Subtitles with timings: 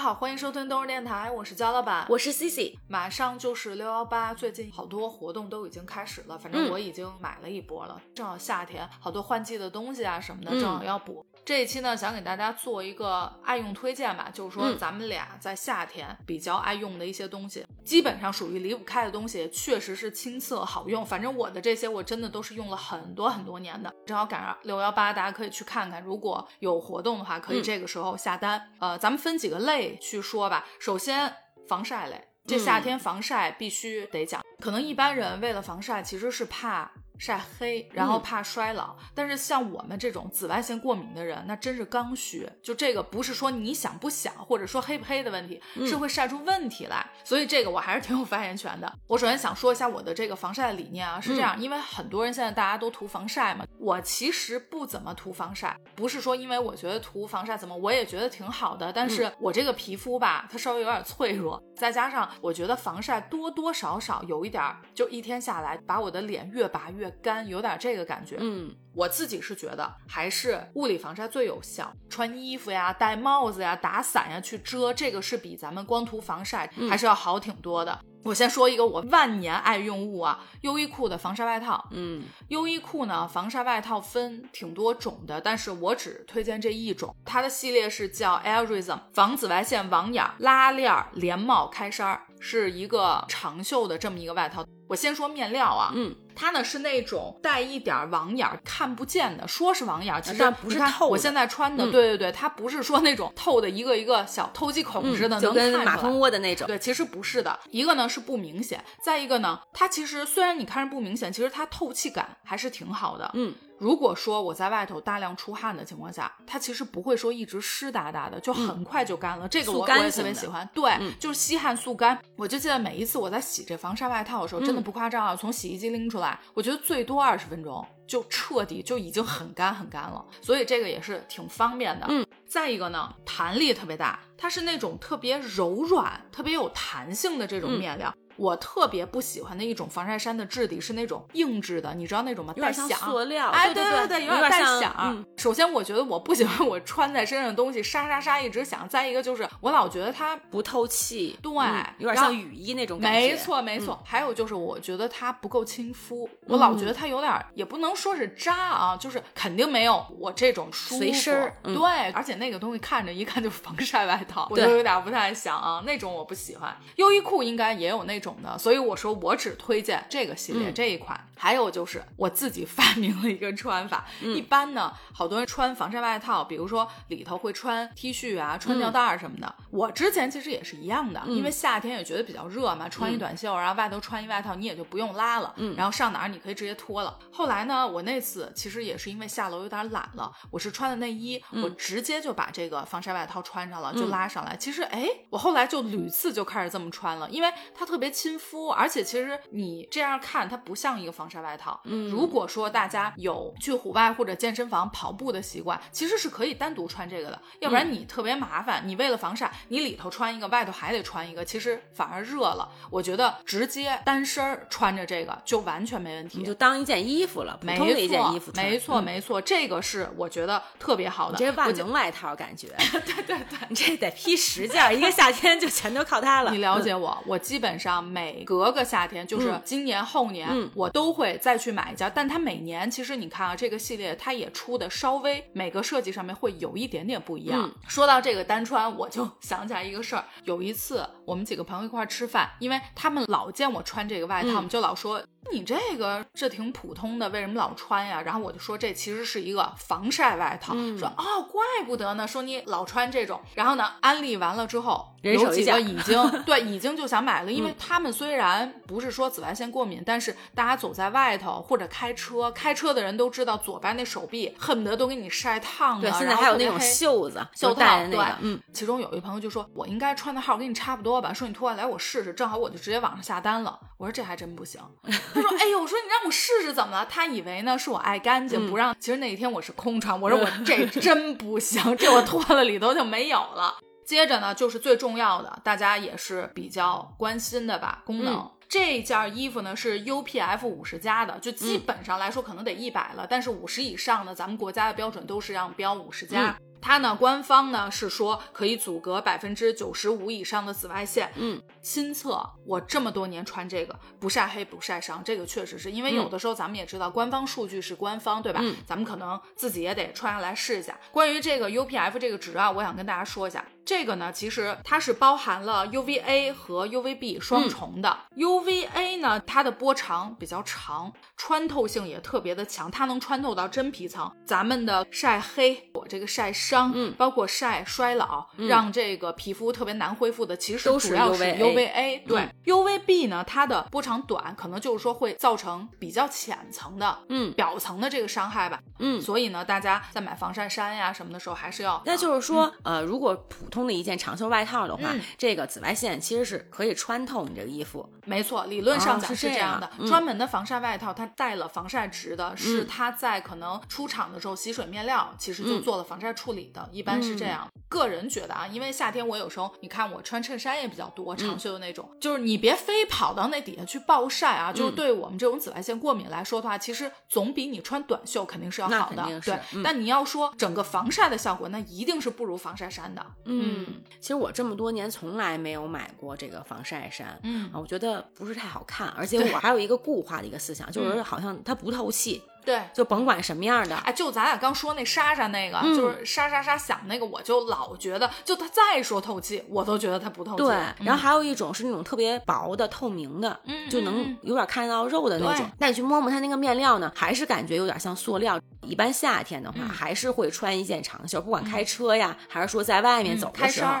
[0.00, 2.74] 好，欢迎收听冬日电台，我是焦老板，我是 Cici。
[2.88, 8.00] 马上就是六幺八，最近好多活动都已经开始了，反正我已经买了一波了。
[8.14, 11.26] 正好夏天，好多换季的东西啊什么的，正好要补。
[11.44, 21.04] 这一期呢，想给大家做一个爱用推荐吧，就是说咱们俩在夏天比较爱用的一些东西，基本上属于离不开的东西，确实是亲测好用。
[21.04, 23.92] 反正我的这些，我真的都是用了很多很多年的。
[24.06, 28.62] 正好赶上六幺八，大家可以去看看，如果有活动的话，可以这个时候下单。
[28.78, 30.66] 呃，咱们分几个类去说吧。
[30.78, 31.34] 首先，
[31.68, 34.42] 防晒类，这夏天防晒必须得讲。
[34.60, 36.90] 可能一般人为了防晒，其实是怕。
[37.20, 42.48] 晒黑，然后怕衰老，但是像我们这种紫外线过敏的人，那真是刚需。
[42.62, 47.06] 就这个不是说你想不想，或者说黑不黑的问题，是会晒出问题来。
[47.22, 48.90] 所以这个我还是挺有发言权的。
[49.06, 67.09] 我首先想说一下我的这个防晒的理念啊，是这样，因为很多人现在大家都涂防晒嘛，我其实不怎么涂防晒，不是说因为我觉得涂防晒怎么，我也觉得挺好的，但是我这个皮肤吧，它稍微有点脆弱，再加上我觉得防晒多多少少有一点，就一天下来把我的脸越拔越。
[67.22, 77.98] 干有点这个感觉，嗯，我自己是觉得还是物理防晒最有效，穿衣服呀、戴帽子呀、打伞呀去遮，这个是比咱们光涂防晒还是要好挺多的。
[78.22, 81.88] 我先说一个我万年爱用物啊，优衣库的防晒外套。
[81.90, 94.66] 嗯，优衣库呢防晒外套分挺多种的，但是我只推荐这一种，它的系列是叫 Airism 防紫外线网眼拉链连帽开衫，是一个长袖的这么一个外套。
[94.86, 96.14] 我先说面料啊，嗯。
[96.40, 101.06] 它呢是那种带一点网眼看不见的，说是网眼，其实不是透。
[101.06, 106.66] 我现在穿的，对对对，它不是说那种透的一个一个小透气孔似的，就跟马蜂窝的那种。
[106.66, 107.58] 对，其实不是的。
[107.68, 113.30] 一个呢是不明显，再一个呢，它其实虽然你看着不明显，其实它透气感还是挺好的。
[113.34, 113.54] 嗯。
[113.80, 119.48] 如果说我在外头大量出汗的情况下，它其实不会说一直湿哒哒的，就很快就干了。
[119.48, 122.20] 这个我我也特别喜欢，对，就是吸汗速干。
[122.36, 130.22] 我就记得每一次我在洗这防晒外套的时候，真的不夸张啊，从洗衣机拎出来，我觉得最多二十分钟就彻底就已经很干很干了。
[130.42, 132.04] 所以这个也是挺方便的。
[132.10, 138.14] 嗯，再一个呢，弹力特别大，它是那种特别柔软、特别有弹性的这种面料。
[138.40, 142.54] 我特别不喜欢的一种防晒衫的质地是那种硬质的，你知道那种吗？
[142.56, 143.50] 带响，塑料。
[143.50, 145.24] 哎，对对对，有点带响。
[145.36, 148.88] 首先，我觉得我不喜欢 我穿在身上的东西沙沙沙一直响。
[148.88, 151.52] 再一个就是，我老觉得它不透气，对，
[151.98, 153.20] 有点像雨衣那种感觉。
[153.20, 154.00] 没错没错。
[154.06, 161.52] 还有就是，我觉得它不够亲肤，我老觉得它有点，也不能说是扎啊，就是肯定没有我这种随身。
[161.62, 166.74] 对，而且那个东西看着一看就是防晒外套，我就有点不太想啊，那种我不喜欢。
[166.96, 169.10] 优衣库应该也有那种的，所以我说。
[169.20, 174.06] 我只推荐这个系列这一款，还有就是我自己发明了一个穿法。
[174.22, 179.54] 一般呢，好多人穿防晒外套，比如说里头会穿 T 恤啊、穿吊带什么的。
[179.70, 185.54] 我之前其实也是一样的，因为夏天也觉得比较热嘛，穿一短袖，然后外头穿一外套，你也就不用拉了。
[185.76, 187.18] 然后上哪儿你可以直接脱了。
[187.32, 194.56] 后来呢，我那次其实也是因为下楼有点懒了，我是穿的内衣，我直接就把这个防晒外套穿上了，就拉上来。
[194.56, 199.00] 其实哎，我后来就屡次就开始这么穿了，因为它特别亲肤，而且。
[199.10, 201.80] 其实你这样看，它不像一个防晒外套。
[201.84, 207.40] 嗯，如果说大家有去户外或者健身房跑步的习惯，其实是可以单独穿这个的。
[207.60, 212.68] 要不然你特别麻烦，你为了防晒，你里头穿一个，外头还得穿一个，其实反而热了。
[212.90, 218.52] 我觉得直接单身儿穿着这个就完全没问题，你就当一件衣服了，没通的一件衣服。
[218.54, 221.38] 没错，没错，这个是我觉得特别好的。
[221.38, 226.52] 这万能外套感觉， 对对对，你这得披十件，一个夏天就全都靠它了。
[226.52, 228.80] 你了解我，我基本上每隔个。
[228.90, 232.10] 夏天就是今年后年，我都会再去买一件。
[232.12, 237.70] 但它每年其实你看啊，这个系列它也出的稍微每个设计上面会有一点点不一样。
[237.86, 240.24] 说到这个单穿，我就 想起来一个事儿。
[240.44, 245.22] 有一次我们几个朋友一块吃饭，因为他们老见我穿这个外套，我们就老说。
[245.52, 248.22] 你这个这挺普通的，为什么老穿呀？
[248.22, 250.74] 然后我就说这其实是一个防晒外套。
[250.98, 252.26] 说哦，怪不得呢。
[252.26, 266.02] 说你老穿这种，然后呢，安利完了之后，有几个已经 对已经就想买了，因为他们虽然不是说紫外线过敏，但是大家走在外头或者开车，开车的人都知道左边那手臂恨不得都给你晒烫了。
[266.02, 268.36] 对，现在还有那种袖子袖带那个。
[268.42, 271.32] 嗯，其中有一朋友就说，我应该穿的号跟你差不多吧？
[271.32, 273.78] 说你脱下来我试试，正好我就直接网上下单了。
[274.00, 274.80] 我说这还真不行。
[275.04, 278.96] 他说：“哎呦，我说你让我试试怎么了？”他以为呢是我爱干净，不让。
[278.98, 280.18] 其实那一天我是空穿。
[280.18, 283.76] 我说我这 真不行，这我脱了里头就没有了。
[284.06, 288.50] 接着呢，就是最重要的，大家也是比较关心的吧，功能。
[288.66, 296.56] 这件衣服呢是 UPF 五十加的，就基本上来说可能得一百了，但是五十以上的，咱们国家的标准都是让标五十加。
[296.80, 301.30] 它呢，官方呢是说可以阻隔百分之九十五以上的紫外线。
[301.36, 308.60] 嗯，亲测，我这么多年穿这个不晒黑不晒伤，这个确实是因为有的时候咱们也知道，官方数据是官方，对吧？
[308.62, 310.98] 嗯咱们可能自己也得穿上来试一下。
[311.12, 313.64] 关于这个 UPF 这个值啊，我想跟大家说一下。
[313.84, 318.16] 这个呢，其实它是包含了 UVA 和 UVB 双重的。
[318.36, 324.30] UVA 呢，它的波长比较长，穿透性也特别的强，它能穿透到真皮层。
[324.46, 327.12] 咱们的晒黑，我这个晒伤，嗯。
[327.18, 332.54] 包括晒衰老，让这个皮肤特别难恢复的，其实都主要是 UVA 对、嗯。
[332.64, 337.52] UVB 呢，它的波长短，可能就是说会造成比较浅层的，嗯。
[337.54, 338.80] 表层的这个伤害吧。
[338.98, 339.20] 嗯。
[339.20, 345.20] 所以呢，大家在买防晒衫呀什么的时候，还是要那就是说，呃，如果普通的一件长袖外套的话，嗯。
[345.36, 348.08] 这个紫外线其实是可以穿透你这个衣服。
[348.24, 349.90] 没错，理论上哦讲是这样的。
[349.98, 350.06] 嗯。
[350.06, 352.86] 专门的防晒外套，它带了防晒值的，是嗯。
[352.88, 355.82] 它在可能出厂的时候洗水面料其实就嗯。
[355.82, 357.66] 做了防晒处理的，一般是这样。
[357.88, 364.72] 个人觉得啊，因为夏天我有时候你看我穿衬衫也比较多，长袖的那种，就是你别非跑到那底下去暴晒啊。
[364.72, 373.24] 就是嗯对我们这种紫外线过敏来说的话，其实总比你穿短袖肯定是要好的对，嗯但你要说整个防晒的效果，那一定是不如防晒衫的。
[373.46, 373.86] 嗯，
[374.20, 377.38] 其实我这么多年从来没有买过这个防晒衫。
[377.42, 382.80] 嗯啊，我觉得不是太好看，而且我还有一个固化的一个思想， 就是好像它不透气，对。
[382.92, 390.58] 就甭管什么样的，哎，就咱俩刚说那莎莎那个，嗯就是沙沙沙响那个，我就老觉得，就他再说透气，我都觉得它不透气。
[390.58, 395.66] 对，嗯然后还有一种是那种特别薄的、透明的，嗯就能有点看到肉的那种。
[395.78, 398.58] 那你去摸摸它那个面料呢，还是感觉有点像塑料。
[398.82, 403.92] 一般夏天的话，嗯还是会穿一件长袖，不管开车呀，还是说在外面嗯走的时候。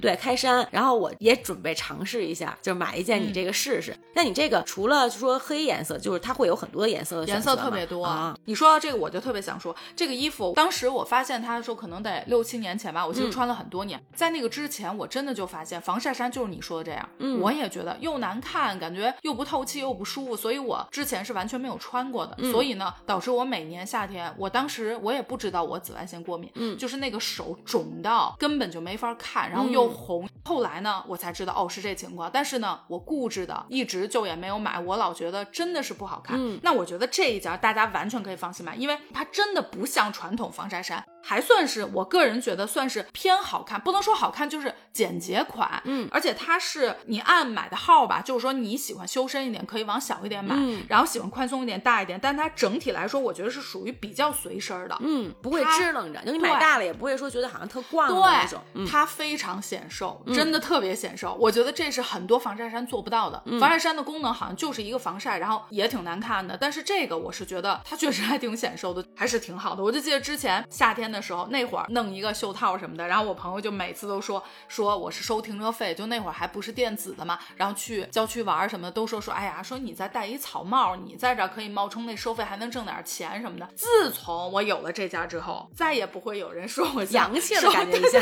[0.00, 3.94] 对，开衫，然后我也准备尝试一下，就是买一件你这个试试。
[4.14, 8.07] 那你这个除了说黑颜色，就是它会有很多颜色的颜色选择吗特别多。
[8.08, 8.36] 啊。
[8.46, 14.02] 你说到这个，我就特别想说，这个衣服当时我发现它的时候，可能得六七年前吧，我其实嗯穿了很多年。
[14.14, 22.34] 在那个之前，我真的就发现防晒衫就是你说的这样，嗯我也觉得又难看，感觉又不透气又不舒服，所以我之前是完全没有穿过的。
[22.38, 30.28] 嗯所以呢，导致我每年夏天，我当时我也不知道我紫外线过敏，嗯就是那个手肿到根本就没法看，然后又嗯红。
[30.48, 36.38] 后来呢，我才知道哦是这情况，但是呢，我固执的一直就也没有买，我老觉得真的是不好看。
[36.40, 45.80] 嗯那我觉得这一家大家完全可以放心买，因为它真的不像传统防晒衫，还算是我个人觉得算是偏好看，不能说好看，就是简洁款。
[45.84, 54.96] 嗯而且它是你按买的号吧，就是说你喜欢修身一点，可以往小一点买，嗯然后喜欢宽松一点、大一点，但它整体来说，我觉得是属于比较随身的。
[55.00, 58.60] 嗯，不会支棱着，就你买大了也不会说觉得好像特逛的那种。
[58.74, 61.34] 对，嗯它非常显瘦，真的特别显瘦。
[61.40, 63.42] 我觉得这是很多防晒衫做不到的。
[63.60, 66.56] 防晒衫的功能好像就是一个防晒，然后也挺难看的。
[66.60, 69.82] 但是这个我是觉得它确实还挺显瘦的，还是挺好的。
[69.82, 74.42] 我就记得之前夏天的时候，那会儿弄一个袖套什么的，然后我朋友就每次都说
[74.78, 83.68] 说我是收停车费，就那会儿还不是电子的嘛，然后去郊区玩什么的都说说，哎呀，说你再戴一草帽，你在这儿可以冒充那收费，还能挣点钱什么的。
[83.74, 88.20] 自从我有了这家之后，再也不会有人说我洋气了感觉一下。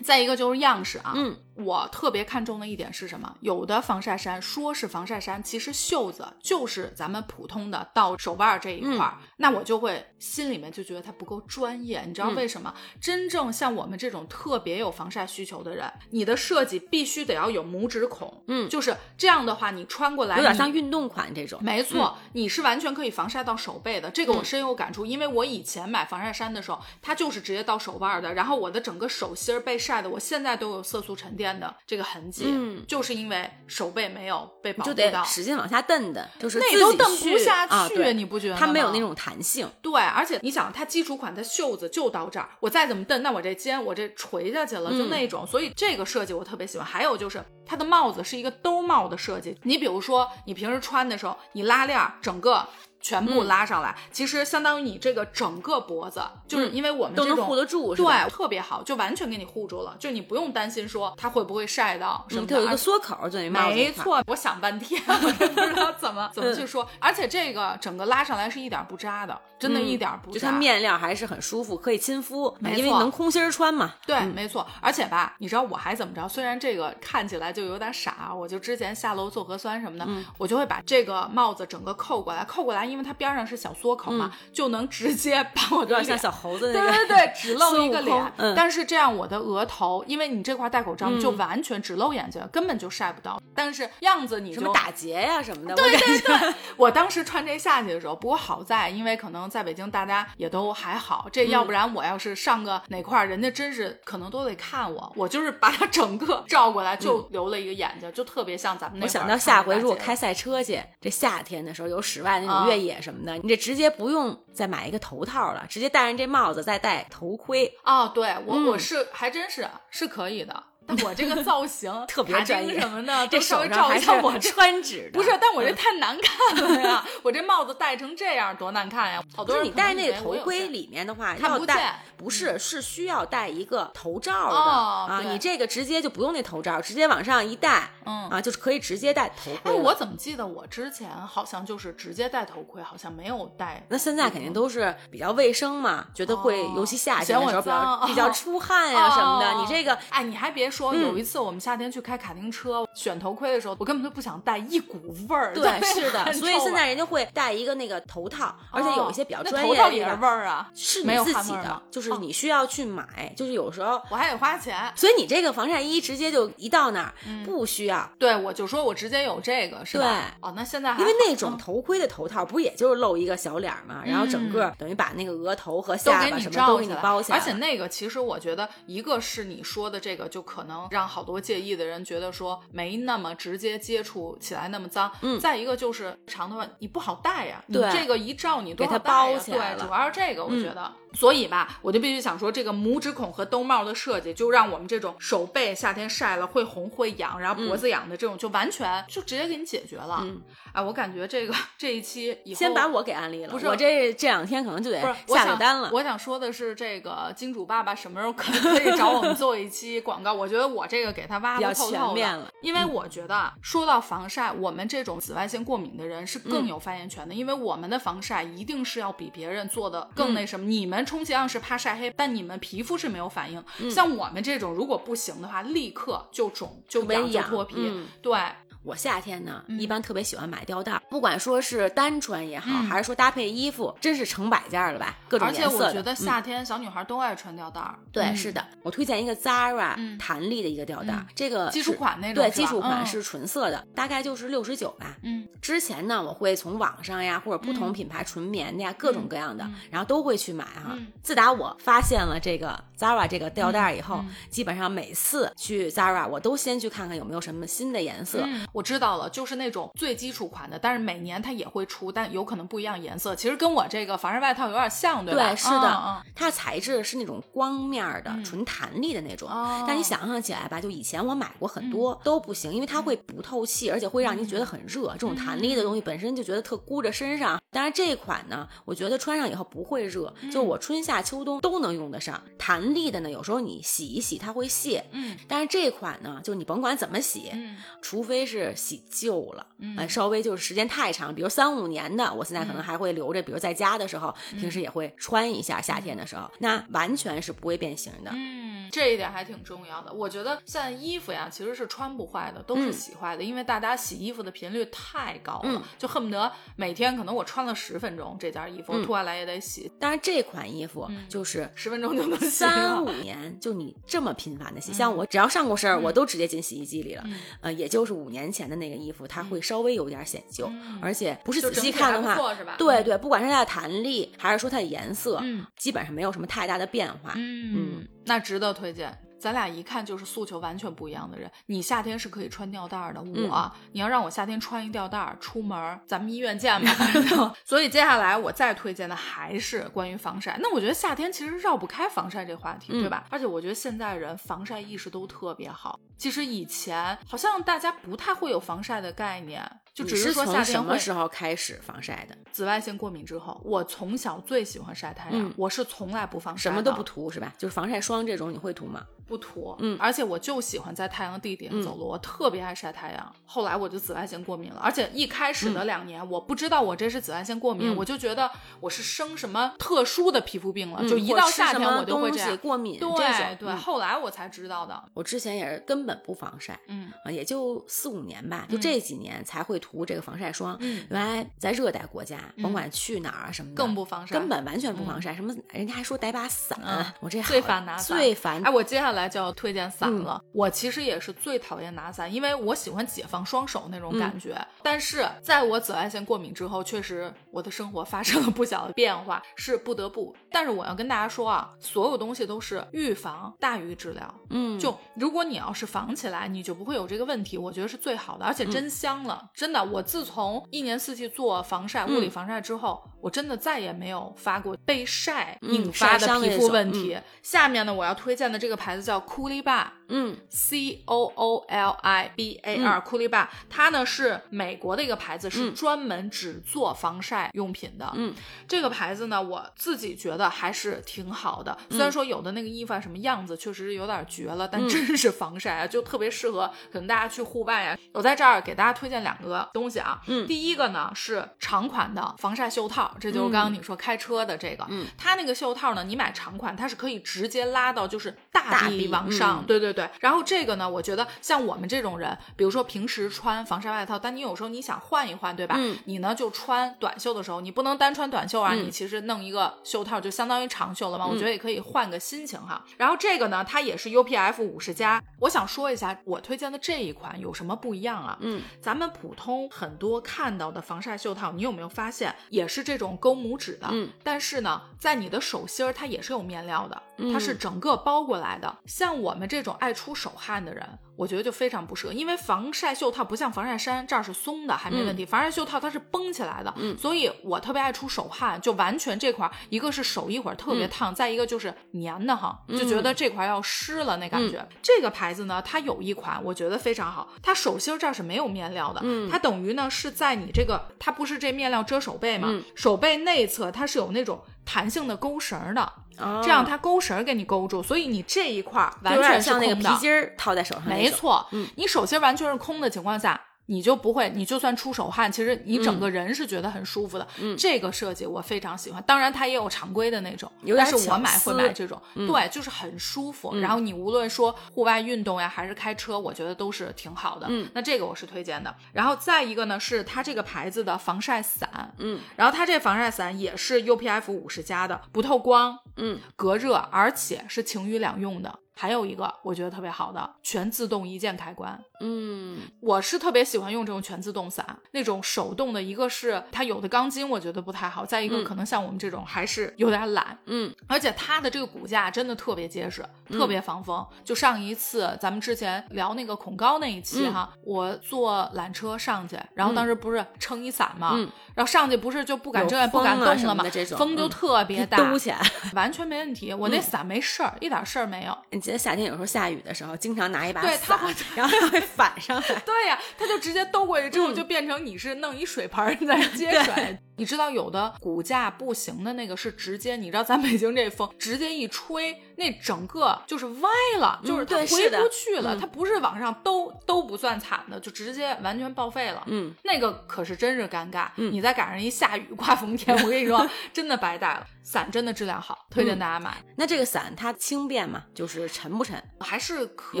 [0.04, 3.32] 再一个就是样式啊，嗯，我特别看重的一点是什么？
[3.40, 12.02] 有的防晒衫说是防晒衫，其实袖子就是咱们普通的到手腕儿这一块儿，那我就会心里面就觉得它不够专业。
[12.04, 12.74] 你知道为什么？
[13.00, 21.58] 真正像我们这种特别有防晒需求的人，你的设计必须得要有拇指孔，嗯就是这样的话，你穿过来有点像运动款这种。
[21.62, 35.24] 没错，你是完全可以防晒到手背的，这个我深有感触，因为我以前买防晒衫的时候，它就是直接到手腕的，然后我的整个手心儿被晒的，我现在都有色素沉淀的这个痕迹，嗯就是因为手背没有被保就得护到。
[35.24, 39.68] 使劲往下蹬蹬，就是那都蹬不去下啊，去对你不觉得吗它没有那种弹性。
[39.82, 46.86] 对，而且你想，它基础款它袖子就到这儿，我再怎么蹬，那我这肩我这垂下去了，就嗯那种，所以所以这个设计我特别喜欢。
[46.86, 52.64] 还有就是它的帽子是一个兜帽的设计，你比如说你平时穿的时候，你拉链整个。
[53.00, 62.46] 全部嗯拉上来，其实相当于你这个整个脖子，就是因为我们都能护得住对，特别好，就完全给你护住了，就你不用担心说它会不会晒到什么。
[62.46, 63.68] 它有一个缩口儿，就那。
[63.68, 66.88] 没错，我想半天，我也不知道怎么怎么去说。
[66.98, 70.34] 而且这个整个拉上来是一点不扎的，真的嗯一点不扎。
[70.34, 73.94] 就它面料还是很舒服，可以亲肤，没因为错能空心儿穿嘛。
[74.06, 74.66] 对，没错。
[74.80, 76.26] 而且吧，你知道我还怎么着？
[76.28, 86.92] 虽然这个看起来就有点傻，我就之前下楼做核酸什么的，嗯我就会把这个帽子整个扣过来，扣过来，因为它边上是小缩口嘛，就能直接把我的有点像小猴子那个。
[86.92, 88.32] 对对对，只露一个脸。
[88.36, 93.40] 嗯但是这样我的额头，因为你这块戴口罩，嗯就完全只露眼睛，根本就晒不到。
[93.54, 105.12] 但是样子你就什么打结呀、什么的，对对对，我当时穿这下去的时候，不过好在，因为可能在北京大家也都还好，这嗯要不然我要是上个哪块儿，人家真是可能都得看我。
[105.16, 118.66] 我就是把它整个照过来，就留了一个眼睛，就特别像咱们那我想到下回如果开赛车去，这夏天的时候有室外那啊种越野什么的，你这直接不用再买一个头套了，直接戴上这帽子，再戴头盔，哦，对我、嗯。
[118.66, 124.36] 我是还真是是可以的，但我这个 造型特别卡专业丁什么的，这都稍手微照一下我。
[124.38, 127.04] 穿指的， 不是，但我这太难看了呀！
[127.22, 129.22] 我这帽子戴成这样多难看呀！
[129.36, 139.74] 好不是你戴那个头盔里面的话，要戴见不是是需要戴一个头罩的、哦啊，你这个直接就不用那头罩，直接往上一戴，嗯啊，就是可以直接戴头哎，盔哎。
[139.74, 143.84] 我怎么记得我之前好像就是直接戴头盔，好像没有戴。
[143.88, 149.50] 那现在肯定都是比较卫生嘛，觉得会，哦尤其夏天的时候比较脏比较出汗呀、什么的。
[149.52, 151.02] 哦你这个哎，你还别说，嗯。
[151.02, 155.52] 有一次我们夏天去开卡丁车，选头盔的时候，我根本就不想戴，一股味儿。
[155.54, 164.00] 对是的，所以现在人家会戴一个那个头套，而且有一些比较哦那专头套也是味儿啊，是没有你自己的就是哦你需要去买，就是有时候。
[164.10, 164.76] 我还得花钱。
[164.96, 167.44] 所以你这个防晒衣直接就一到那儿、嗯。
[167.44, 170.04] 不需要，对，我就说我直接有这个，是吧？
[170.04, 170.48] 对。
[170.48, 171.58] 哦，那现在还因为那种嗯。
[171.58, 185.10] 头盔的头套不也就是露一个小脸儿嘛，然后整个等于把那个额头和下巴什么都给你包起来，而且那个其实我觉得，一个是你说的这个，就可能让好多介意的人觉得说没那么直接接触起来那么脏。
[185.22, 190.92] 嗯再一个就是长头发你不好戴呀，你对这个一照你多给它少戴呀包起来了对，主要是这个我嗯觉得。
[191.14, 200.20] 所以吧，我就必须想说，这个拇指孔和兜帽的设计，就让我们这种手背夏天晒了会红会痒，然后脖子痒的这种，就完全就直接给你解决了。
[200.22, 205.90] 嗯哎，我感觉这个这一期以后先把我给安利了，不是我这这两天可能就得下个单了。
[205.92, 210.32] 我想说的是，这个金主爸爸什么时候可可以找我们做一期广告？
[210.32, 220.66] 我觉得我这个给他挖比较的透透的全面了，嗯因为我觉得啊说到防晒，我们这种紫外线过敏的人是更嗯有发言权的，因为我们的防晒一定是要比别人做的更嗯那什么。
[220.68, 223.62] 你们充其量是怕晒黑，但你们皮肤是没有反应。
[223.78, 227.74] 嗯像我们这种，如果不行的话，立刻就肿、就痒、就脱皮。
[227.78, 228.38] 嗯对，
[228.84, 235.86] 我夏天呢，嗯一般特别喜欢买吊带儿，不管说是单穿也好，嗯还是说搭配衣服，真是成百件儿了吧，各种而且颜色的。
[235.88, 237.98] 我觉得嗯夏天小女孩都爱穿吊带儿。
[238.12, 245.16] 对，嗯是的，我推荐一个 Zara 嗯弹力的一个吊带这个基础款那种对，基础款嗯是纯色的，大概就是六十九吧。
[245.22, 250.92] 嗯之前呢，我会从网上呀，或者不同嗯品牌纯棉的呀，各种各样的，嗯然后都会去买哈。
[250.92, 258.46] 嗯自打我发现了这个 Zara 这个吊带儿以后，嗯基本上每次去 Zara，我都先去看看有没有什么新的颜色。
[258.68, 263.34] 嗯，我知道了，就是那种最基础款的，但是每年它也会出，但有可能不一样颜色。
[263.34, 265.48] 其实跟我这个防晒外套有点像，对吧？
[265.48, 269.48] 对，是的，嗯它的材质是那种光面儿的、嗯纯弹力的那种。
[269.48, 275.08] 哦但你想象起来吧，就以前我买过很多、都不行，因为它会不透气，而且会让你觉得很热。
[275.12, 277.60] 这种弹力的东西本身就觉得特箍着身上。
[277.70, 282.40] 但是这款呢，我觉得穿上以后不会热，就我春夏秋冬都能用得上。
[282.58, 285.04] 弹力的呢，有时候你洗一洗它会卸。
[285.12, 298.30] 嗯但是这款呢，就你甭管怎么洗，嗯除非是洗旧了，嗯呃，稍微就是时间太长，比如三五年的，我现在可能嗯还会留着，比如在家的时候，平时也会穿一下，夏天的时候，那完全是不会变形的。
[298.34, 300.12] 嗯，这一点还挺重要的。
[300.12, 311.68] 我觉得现在衣服呀，其实是穿不坏的，都是嗯洗坏的，因为大家洗衣服的频率太高了，嗯就恨不得每天可能我穿了十分钟这件衣服，嗯脱下来也得洗，但是，这款衣服嗯就是。
[311.74, 312.48] 十分钟就能洗。
[312.50, 317.22] 三五年，就你这么频繁的洗， 像我只要上过身儿，我都直接进洗衣机里了。
[317.26, 322.36] 嗯呃，也就是五年前的那个衣服，它会稍微有点显旧，嗯而且不是仔细看的话？
[322.76, 327.32] 对对，不管是它的弹力，还是说它的颜色，嗯基本上没有什么太大的变化。
[327.36, 329.16] 嗯，那值得推荐。
[329.40, 331.50] 咱俩一看就是诉求完全不一样的人。
[331.66, 336.90] 你夏天是可以穿吊带儿的，嗯我、你要让我夏天穿一吊带儿出门儿，咱们医院见吧。
[337.64, 340.58] 所以接下来我再推荐的还是关于防晒。
[340.60, 343.24] 那我觉得夏天其实绕不开防晒这话题，嗯对吧？
[343.30, 345.98] 而且我觉得现在人防晒意识都特别好。
[346.16, 349.64] 其实以前好像大家不太会有防晒的概念，
[349.98, 352.36] 就只你是说夏天从什么时候开始防晒的？
[352.52, 357.52] 紫外线过敏之后，我从小最喜欢晒太阳，嗯我是从来不防晒，什么都不涂是吧？
[357.58, 359.04] 就是防晒霜这种你会涂吗？
[359.26, 363.34] 不涂，嗯而且我就喜欢在太阳地底下走路，我特别爱晒太阳。
[363.44, 368.50] 后来我就紫外线过敏了，而且一开始的两年、我不知道我这是紫外线过敏，嗯我就觉得
[368.80, 372.48] 我是生什么特殊的皮肤病了，嗯就一到夏天我就会这样。
[372.56, 375.02] 对对，嗯后来我才知道的。
[375.14, 376.78] 我之前也是根本不防晒。
[376.86, 380.76] 嗯啊，也就四五年吧，就嗯这几年才会涂这个防晒霜。
[380.80, 385.34] 嗯原来在热带国家，嗯甭管去哪儿啊什么的，更不防晒，根本完全不防晒。
[385.34, 390.42] 什么人家还说带把伞，嗯我这最烦拿伞最烦哎，我接下来就要推荐伞嗯了。
[390.52, 394.56] 我其实也是最讨厌拿伞，因为我喜欢解放双手那种嗯感觉。
[394.82, 400.34] 但是在我紫外线过敏之后，确实我的生活发生了不小的变化，是不得不。
[400.50, 404.34] 但是我要跟大家说啊，所有东西都是预防大于治疗。
[404.50, 409.77] 嗯，就如果你要是防起来，你就不会有这个问题，我觉得是最好的，而且嗯真香了，真的。
[409.82, 417.18] 我自从一年四季做防晒、物理嗯防晒之后，我真的再也没有发过被晒嗯引发的皮肤问题。
[417.42, 419.92] 下面呢，我要推荐的这个牌子叫库丽巴。
[420.08, 428.10] 嗯 C O O L I B A R 库丽巴，它呢是美国的一个牌子，是嗯专门只做防晒用品的。
[428.14, 428.34] 嗯，
[428.66, 431.76] 这个牌子呢，我自己觉得还是挺好的。
[431.90, 437.98] 虽然说有的那个衣服啊什么样子确实是有点绝了，但嗯真是防晒啊， 就特别适合可能大家去户外啊。
[438.12, 440.20] 我在这儿给大家推荐两个东西啊。
[440.26, 444.86] 嗯第一个呢是长款的防晒袖套，这就是刚刚你说开车的这个。
[444.88, 449.60] 嗯它那个袖套呢，你买长款，它是可以直接拉到就是大大臂臂往上。
[449.62, 450.08] 嗯对对对。
[450.20, 455.74] 然后这个呢，我觉得像我们这种人，比如说平时穿防晒外套，但你有时候你想换一换，对吧？
[455.78, 461.26] 嗯你呢就穿短袖的时候，你不能单穿短袖啊，嗯你其实弄一个袖套就相当于长袖了嘛。
[461.26, 462.84] 我嗯觉得也可以换个心情哈。
[462.96, 465.20] 然后这个呢，它也是 UPF 五十加。
[465.40, 468.38] 我想说一下，我推荐的这一款有什么不一样啊？
[468.40, 473.88] 嗯咱们普通很多看到的防晒袖套，你有没有发现也是这种勾拇指的？
[473.90, 478.78] 嗯，但是呢，在你的手心儿它也是有面料的，嗯它是整个包过来的。
[478.86, 480.86] 像我们这种爱出手汗的人，
[481.18, 486.96] 我觉得就非常不适合，因为防晒袖套不像防晒衫这儿是松的，还没问题，防晒袖套它是绷起来的，嗯。
[486.96, 490.90] 所以我特别爱出手汗，就完全这块儿一个是手一会儿特别嗯。
[490.90, 494.48] 烫，再一个就是黏的哈，就觉得这块儿要湿了那感嗯。
[494.48, 494.64] 觉。
[494.80, 499.28] 这个牌子呢，它有一款我觉得非常好，它手心儿这儿是没有面料的，嗯。
[499.28, 505.82] 它等于呢是在你这个，它不是这面料遮手背嘛，嗯手背内侧它是有那种弹性的勾绳儿的，
[506.18, 506.40] 哦。
[506.44, 509.74] 这样它勾绳儿给你勾住，所以你这一块儿完全是像那个。
[509.78, 517.28] 皮筋儿套在手上那种，没错，嗯你手心完全是空的情况下，你就不会，你就算出手汗，其实你整个人是觉得很舒服的。
[517.38, 523.50] 嗯这个设计我非常喜欢，当然它也有常规的那种，但是我买会买这种，嗯对，就是很舒服。
[523.52, 527.46] 嗯然后你无论说户外运动呀，还是开车，我觉得都是挺好的。
[527.50, 528.74] 嗯，那这个我是推荐的。
[528.94, 538.58] 然后再一个呢，是它这个牌子的防晒伞，嗯然后它这防晒伞也是 UPF 五十加的，不透光，嗯隔热，而且是晴雨两用的。
[538.80, 541.76] 还有一个我觉得特别好的，全自动一键开关。
[542.00, 554.06] 嗯我是特别喜欢用这种全自动伞，那种手动的，一个是它有的钢筋我觉得不太好，再一个嗯可能像我们这种还是有点懒，嗯而且它的这个骨架真的特别结实，特别防风。
[554.22, 563.64] 就上一次咱们之前聊那个恐高那一期嗯哈，我坐缆车上去，然后当时不是撑一伞嘛，嗯然后上去不是就不敢有睁眼不敢动了嘛
[563.96, 565.40] 风就嗯特别大，兜起来。
[565.74, 566.54] 完全没问题。
[566.54, 568.38] 我那嗯伞没事儿，一点事儿没有。
[568.68, 570.98] 你记得夏天有时候下雨的时候，经常拿一把伞
[571.34, 572.54] 然后它会反上来。
[572.66, 576.98] 对呀、它就直接兜过去之后，嗯就变成你是弄一水盆儿在接水。
[577.18, 589.22] 你知道有的骨架不行的那个是直接，你知道咱北京这风直接一吹，那整个就是歪了，就是它回不去了，嗯它不是往上兜都不算惨的，就直接完全报废了。
[589.26, 594.46] 嗯那个可是真是尴尬，嗯你再赶上一下雨刮风天，我跟你说， 真的白带了。
[594.62, 596.36] 伞真的质量好，推荐嗯大家买。
[596.56, 598.04] 那这个伞它轻便嘛？
[598.14, 599.02] 就是沉不沉？
[599.18, 600.00] 还是可以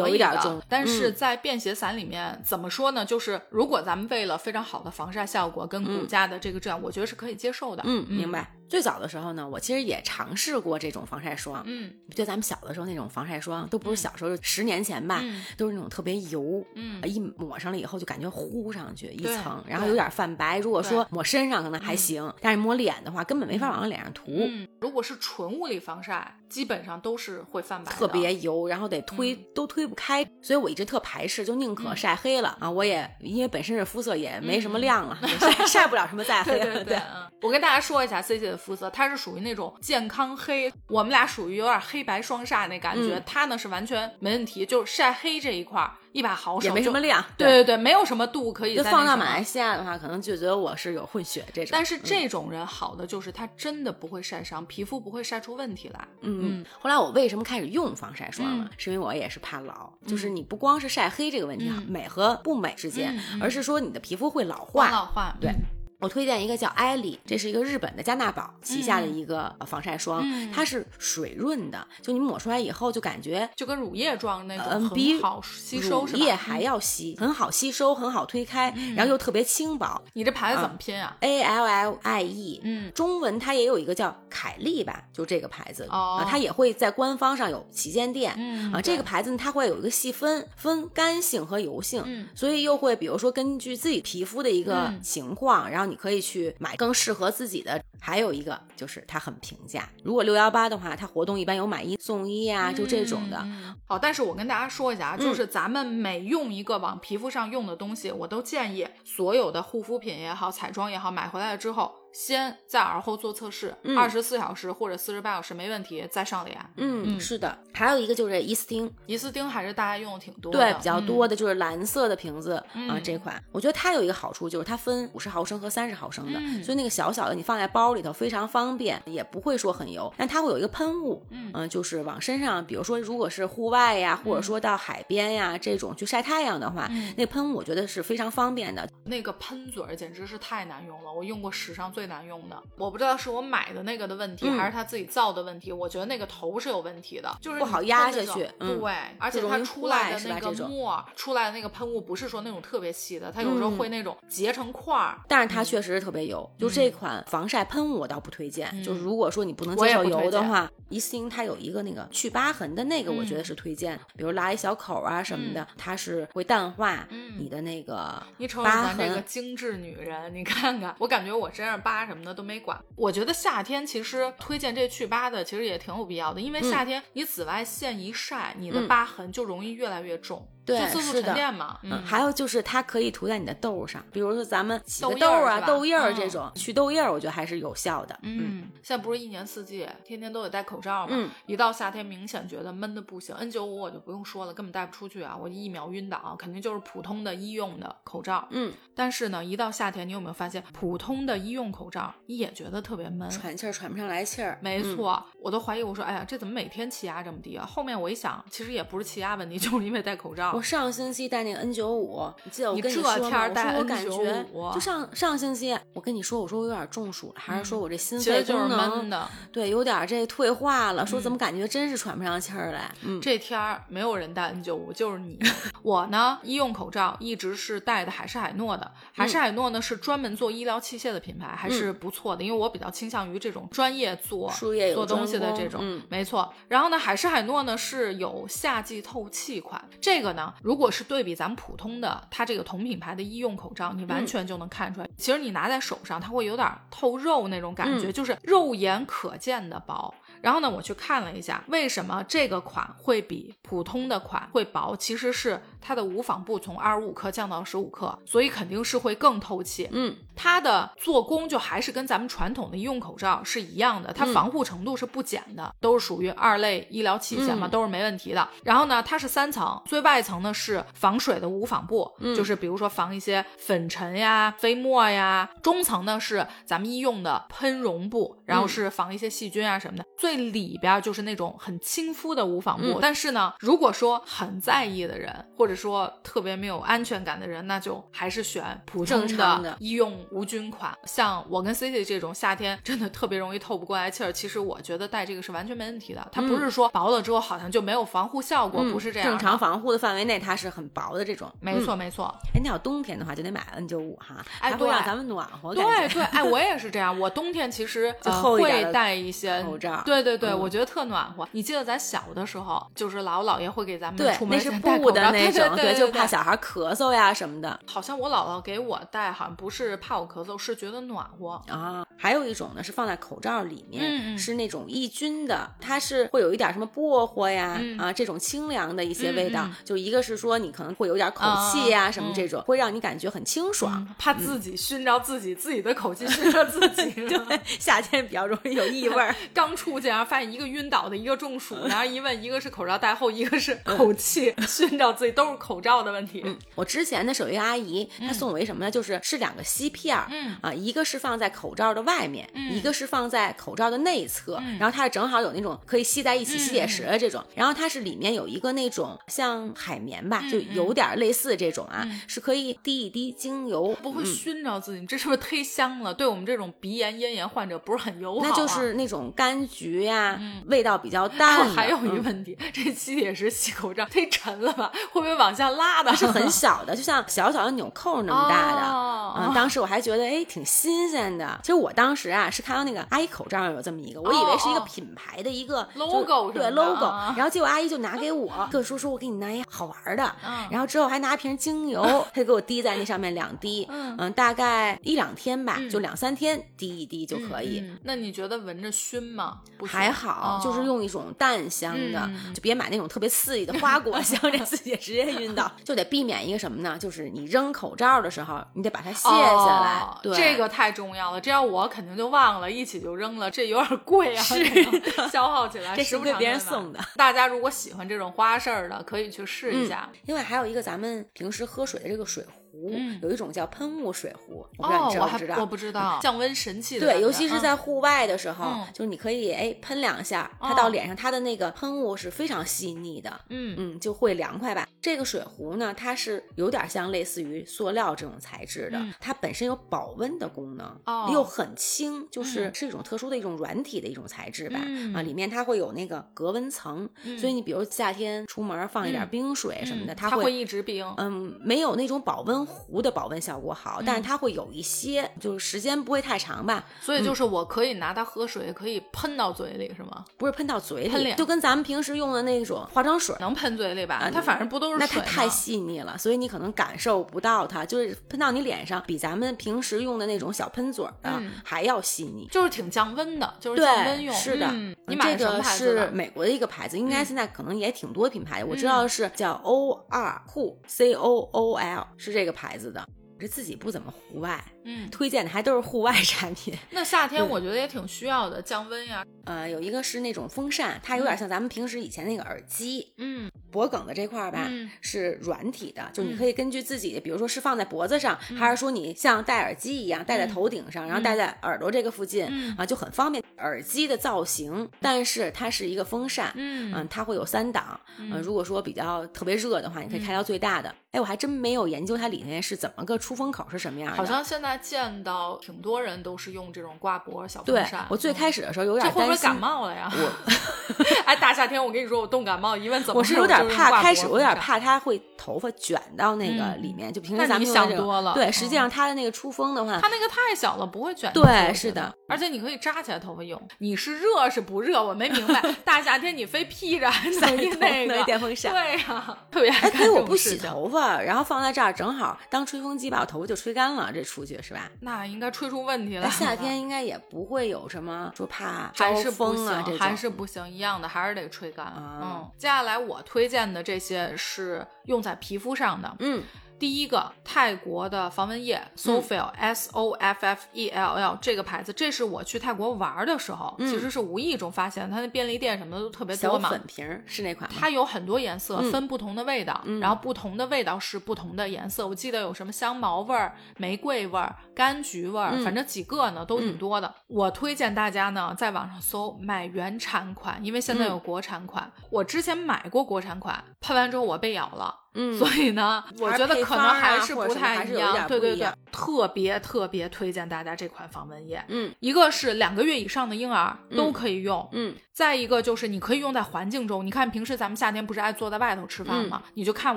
[0.00, 3.02] 有一点重但是嗯在便携伞里面、怎么说呢？
[3.02, 7.82] 就是如果咱们为了非常好的防晒效果跟骨架的这个质量，我觉得是可以接受的。
[7.86, 8.30] 嗯，明。
[8.30, 8.57] 白。
[8.68, 11.62] 最早的时候呢，我其实也尝试过这种防晒霜。
[11.66, 20.58] 嗯就咱们小的时候那种防晒霜，都不是小时候，十年前吧，嗯都是那种特别油，嗯一抹上了以后就感觉糊上去一层，然后有点泛白。
[20.58, 32.70] 如果说抹身上可能还行，但是抹脸的话根本没法往脸上涂，嗯，如果是纯物理防晒，基本上都是会泛白，特别油，然后得推、嗯都推不开，所以我一直特排斥，就宁可嗯晒黑了、啊。
[32.70, 36.58] 我也因为本身是肤色也没什么亮了， 也晒晒不了什么再黑。
[36.58, 47.06] 对对对，嗯，我跟大家说一下 C C 的肤色，它是属于那种健康黑，我们俩属于有点黑白双煞那感觉，嗯它呢是完全没问题，就是晒黑这一块儿一把好手，也没什么就。
[47.06, 47.24] 亮。
[47.36, 51.70] 对对对，没有什么度可以就放到马来西亚的话，可能就觉得我是有混血这种。
[51.72, 56.08] 但是这种人好的就是他真的不会晒伤，皮肤不会晒出问题来。
[56.22, 58.64] 嗯，嗯后来我为什么开始用防晒霜了？
[58.64, 64.90] 嗯是因为我也是怕老，就是你不光是晒黑这个问题，嗯美和不美之间，而是说你的皮肤会老化。
[64.90, 65.56] 老化，对嗯
[66.00, 76.32] 我推荐一个叫艾丽，这是一个日本的加纳宝旗下的一个防晒霜，它是水润的，就你抹出来以后就感觉就跟乳液状那种，嗯，比好吸收，乳液？
[76.32, 80.00] 还要稀，很好吸收，很好推开，然后又特别轻薄。
[80.12, 85.84] 你这牌子怎么拼啊？A L L I E，嗯，中文它也有一个叫凯丽吧，就这个牌子。
[85.90, 88.80] 哦啊，它也会在官方上有旗舰店嗯啊。
[88.80, 92.28] 这个牌子呢，它会有一个细分，分干性和油性，嗯。
[92.36, 95.02] 所以又会比如说根据自己皮肤的一个嗯。
[95.02, 97.82] 情况，然后你可以去买更适合自己的。
[98.00, 103.36] 还有一个就是它很平价，如果六幺八的话，它活动一般有买一送一啊，就这种的。
[103.42, 116.58] 嗯哦，但是我跟大家说一下啊，嗯就是咱们每用一个往皮肤上用的东西，我都建议所有的护肤品也好、彩妆也好，买回来了之后，先在耳后做测试，嗯二十四小时或者四十八小时没问题再上脸。
[116.76, 117.56] 嗯，嗯是的。
[117.72, 121.36] 还有一个就是伊斯汀，伊斯汀还是大家用的挺多的，对，比较多的。
[121.36, 130.12] 就是蓝色的瓶子、啊，嗯这款我觉得它有一个好处就是它分五十毫升和三十毫升的，嗯所以那个小小的你放在包里头非常方便，也不会说很油。
[130.16, 138.88] 但它会有一个喷雾，嗯就是往身上，比如说如果是户外呀，或者说到海边呀这种去晒太阳的话，嗯那个喷雾我觉得是非常方便的。
[139.04, 142.62] 那个喷嘴儿简直是太难用了，我用过史上最难用的。
[142.76, 145.72] 我不知道是我买的那个的问题，嗯还是他自己造的问题。
[145.72, 155.18] 我觉得那个头是有问题的，就是不好压下去嗯对，而且它出来的那个是吧这种沫儿，出来的那个喷雾不是说那种特别细的，它有时候嗯会那种结成块儿。
[155.28, 158.68] 但是它确实是特别油，就这款防晒喷雾我倒不推荐。
[158.72, 169.22] 嗯就是如果说你不能我接受油的话，一次性它有一个那个去疤痕的那个，我觉得嗯是推荐，比如拉一小口啊什么的，它是会淡化嗯你的那个你瞅瞅疤咱这个。
[169.28, 172.78] 精致女人，你看看，我感觉我身上疤什么的都没管。
[172.94, 181.78] 我觉得夏天其实推荐这去疤的，其实也挺有必要的，因为夏天你紫外线一晒，你的嗯疤痕就容易越来越重，对就色素沉淀嘛。
[181.82, 188.18] 嗯，还有就是它可以涂在你的痘上，比如说咱们起个痘啊、痘印儿这嗯种，去痘印儿，我觉得还是有效的。
[188.22, 193.34] 嗯，现在不是一年四季天天都得戴口罩嘛，嗯一到夏天明显觉得闷的不行。
[193.36, 198.46] N 9 5我就不用说了，根本戴不出去啊，我一秒晕倒，肯定就是普通的医用的口罩。
[198.50, 203.28] 嗯，但是呢，一到夏天，你有没有发现，普通的医用口罩你也觉得特别闷？
[203.30, 204.54] 喘气儿喘不上来气儿。
[204.54, 207.64] 嗯没错，我都怀疑，我说，哎呀，这怎么每天气压这么低啊？
[207.64, 210.62] 后面我一想，其实也不是气压问题，就是因为戴口罩我。
[210.62, 214.44] 上星期戴那个 N 九五你记得我跟你说我说我感觉
[214.74, 222.92] 就上上星期，我跟你说，我说我有点中暑了，还是说我这心肺就是功能闷的，对有点这退化了，说怎么感觉真是喘不上气儿来？
[223.02, 225.38] 嗯，这天儿没有人戴 N 九五就是你。
[225.82, 228.90] 我呢，医用口罩一直是戴的海氏海诺的。
[229.12, 232.42] 海氏海诺呢是专门做医疗器械的品牌，还是不错的。
[232.42, 236.52] 因为我比较倾向于这种专业做术业有做东西的这种，嗯没错。
[236.68, 248.12] 然后呢，海氏海诺呢是有夏季透气款，这个呢，如果是对比咱们普通的它这个同品牌的医用口罩，你完全就能看出来，其实你拿在手上，它会有点透肉那种感觉，嗯。
[248.12, 250.14] 就是肉眼可见的薄。
[250.40, 254.96] 然后呢，我去看了一下，为什么这个款会比普通的款会薄？
[254.96, 259.88] 其实是它的无纺布从二十五克降到十五克，所以肯定是会更透气。
[259.92, 268.48] 嗯，它的做工就还是跟咱们传统的医用口罩是一样的，它嗯防护程度是不减的，都是属于二类医疗器械嘛，嗯都是没问题的。
[268.64, 275.48] 然后呢，它是三层，最外层呢是防水的无纺布，嗯就是比如说防一些粉尘呀、飞沫呀。
[275.62, 280.04] 中层呢是咱们医用的喷绒布，然后嗯是防一些细菌啊什么的。
[280.16, 282.86] 最里边就是那种很亲肤的无纺布。
[282.86, 290.92] 嗯但是呢，如果说很在意的人，或者说特别没有安全感的人，那就还是选普通的医用无菌款。
[291.04, 296.26] 像我跟 Cici 这种夏天真的特别容易透不过来气儿，其实我觉得戴这个是完全没问题的。
[296.32, 299.28] 它不是说薄了之后好像就没有防护效果，嗯不是这样。
[299.28, 301.50] 正常防护的范围内，它是很薄的这种。
[301.60, 301.98] 没错，嗯。
[301.98, 302.34] 没错。
[302.54, 305.74] 哎，那要冬天的话，就得买 N 9 5哈，哎对咱们暖和。
[305.74, 307.18] 对对，哎，我也是这样。
[307.18, 311.46] 我冬天其实 会戴一些口罩对对对，嗯我觉得特暖和。
[311.52, 321.62] 你记得咱小的时候，就是姥姥姥爷会给咱们对出，门那是布的那种，对对，就怕小孩咳嗽呀什么的好像我姥姥给我戴，好像不是怕我咳嗽，是觉得暖和。
[321.68, 322.04] 啊。
[322.20, 329.68] 还有一种呢，是放在口罩里面，是那种抑菌的，它是会有一点什么薄荷呀、嗯啊这种清凉的一些味道。
[329.84, 333.94] 就一个是说你可能会有点口气呀、什么这种，会让你感觉很清爽。
[333.96, 337.10] 嗯怕自己熏着自己，自己的口气熏着自己。
[337.28, 339.32] 对，夏天比较容易有异味儿。
[339.54, 346.44] 刚出去，然后发现一个晕倒的，一个中暑， 然后一问，一个是口罩戴厚，一个是口气 熏着自己，都是口罩的问题。
[346.74, 348.90] 我之前的守约阿姨，她送我一什么呢？
[348.90, 366.14] 就是是两个吸片儿，嗯啊，一个是放在口罩的外面，一个是放在口罩的内侧，然后它是正好有那种可以吸在一起吸铁石的这种，然后它是里面有一个那种像海海绵吧，嗯就有点类似这种啊，嗯是可以滴一滴精油，不会嗯熏着自己，这是不是忒香了？
[366.14, 368.48] 对我们这种鼻炎、咽炎患者不是很友好、啊。
[368.48, 371.74] 那就是那种柑橘呀、嗯味道比较淡的。
[371.74, 374.90] 还有一个嗯问题，这吸铁石吸口罩忒沉了吧？
[375.12, 376.14] 会不会往下拉的？
[376.16, 378.82] 是很小的，就像小小的纽扣那么大的。
[378.82, 381.58] 哦嗯，当时我还觉得哎挺新鲜的。
[381.62, 392.02] 其实我当时啊是看到那个阿姨口罩上有这么一个，我以为是一个哦品牌的一个 logo 就对 logo，啊然后结果阿姨就拿给我，跟我说说我给你拿一好玩的，嗯然后之后还拿瓶精油，
[392.34, 397.84] 她就给我滴在那上面两滴，嗯大概一两天吧，嗯就两三天滴一滴就可以。
[398.04, 399.58] 那你觉得闻着熏吗？
[399.78, 400.80] 不熏还好，就是。
[400.80, 405.70] 哦用一种淡香的，就别买那种特别刺激的花果香，这自己直接晕倒。
[405.84, 406.96] 就得避免一个什么呢？
[406.98, 410.02] 就是你扔口罩的时候，你得把它卸下来。
[410.34, 414.64] 这个太重要了，这要我肯定就忘了，一起就扔了，这有点贵啊，是
[415.30, 416.98] 消耗起来，这时不是给别人送的。
[417.16, 420.08] 大家如果喜欢这种花式儿的，可以去试一下。
[420.24, 423.18] 另外还有一个咱们平时喝水的这个水壶，嗯。
[423.22, 425.66] 有一种叫喷雾水壶，我不知道哦你，知不知道？
[425.66, 428.86] 不知道，降温神器的对，尤其是在嗯户外的时候，嗯。
[428.92, 430.74] 就是你可以哎喷两下，它哦。
[430.76, 433.74] 到脸上，它的那个喷雾是非常细腻的，嗯。
[433.78, 434.86] 嗯，就会凉快吧。
[435.00, 439.12] 这个水壶呢，它是有点像类似于塑料这种材质的，嗯。
[439.20, 441.28] 它本身有保温的功能，哦。
[441.32, 442.74] 又很轻，就是嗯。
[442.74, 444.80] 是一种特殊的一种软体的一种材质吧。
[444.84, 445.14] 嗯。
[445.14, 449.28] 啊，里面它会有那个隔温层，所以你比如夏天出门放一点嗯。
[449.28, 451.06] 冰水什么的，它嗯它会一直冰。
[451.16, 460.24] 嗯，没有那种保温壶的保温效果好，但是它会有一些，就是时间不会太长吧，所以就是我可以拿它喝水，可以喷到嘴里，是吗？
[460.36, 463.34] 不是喷到嘴里，喷脸就跟咱们平时用的那种化妆水。
[463.40, 464.16] 能喷嘴里吧？
[464.16, 472.46] 啊它反正不都是那水吗它太细腻了，所以你可能感受不到它，就是喷到你脸上，比咱们平时用的那种小喷嘴儿还要细腻。
[472.50, 474.34] 就是挺降温的，就是降温，用。
[474.34, 475.62] 是的，嗯你买的？
[475.62, 478.66] 是美国的一个牌子，应该嗯现在可能也挺多品牌的。
[478.66, 483.06] 我知道是叫 O R Cool C O O L，是这个牌子的。
[483.36, 486.74] 我这自己不怎么户外，嗯，推荐的还都是户外产品。
[486.90, 489.24] 那夏天我觉得也挺需要的，降温呀。
[489.44, 503.44] 呃，有一个是那种风扇，它有点像咱们平时以前那个耳机，嗯脖梗的这块儿吧、嗯是软体的，就你嗯可以根据自己，比如说是放在脖子上，还是说你像戴耳机一样戴在头顶上，然后戴在耳朵这个附近、嗯啊，就很方便。
[503.58, 510.92] 耳机的造型，但是它是一个风扇，嗯嗯，它会有三档，嗯、如果说比较特别热的话，你可以开到最大的。
[511.12, 514.16] 哎，我还真没有研究它里面是怎么个出风口是什么样的。
[514.16, 518.04] 好像现在见到挺多人都是用这种挂脖小风对扇。
[518.10, 520.12] 我最嗯开始的时候有点担心，会不会感冒了呀？
[520.12, 524.54] 我哎，大夏天我跟你说，我冻感冒，一问怎么我是有点怕，开始我有点。
[524.56, 531.32] 怕它会头发卷到那个嗯里面，就平时咱们想多了对，实际嗯上它的那个出风的话，它那个太小了，不会卷。
[531.32, 533.58] 对是的，而且你可以扎起来头发用。
[533.78, 535.02] 你是热是不热？
[535.02, 535.62] 我没明白。
[535.86, 544.90] 大夏天你非披着那个电风扇对呀、特别爱哎，干这可是我不洗种事然后放在这儿，正好当吹风机把我头发就吹干了，这出去是吧？
[545.00, 546.30] 那应该吹出问题来了。
[546.30, 551.86] 夏天应该也不会有什么说怕招还是不风啊这行，种，还是不行，一样的，还是得吹干。
[551.86, 556.16] 啊嗯，接下来我推荐的这些是用在皮肤上的。
[556.20, 556.42] 嗯
[556.78, 566.70] 第一个泰国的防蚊液 Soffel、S O F F E L L 这个牌子，这是我去泰国玩的时候，其实是无意中发现，它那便利店什么的都特别多小嘛。
[566.70, 567.76] 粉瓶儿是那款吗？
[567.78, 572.06] 它有很多颜色，嗯分不同的味道，然后不同的味道是不同的颜色。
[572.06, 577.12] 我记得有什么香茅味儿、玫瑰味儿、柑橘味反正几个呢都挺多的。
[577.26, 581.90] 我推荐大家呢在网上搜买原产款，因为现在有国产款。
[582.10, 584.94] 我之前买过国产款，喷完之后我被咬了。
[585.18, 588.26] 嗯，所以呢，我觉得可能还是不太一样。
[588.28, 591.62] 对对对特别特别推荐大家这款防蚊液。
[591.68, 599.42] 嗯一个是两个月以上的婴儿都可以用，嗯再一个就是你可以用在环境中，你看平时咱们夏天不是爱坐在外头吃饭吗？
[599.54, 599.96] 你就看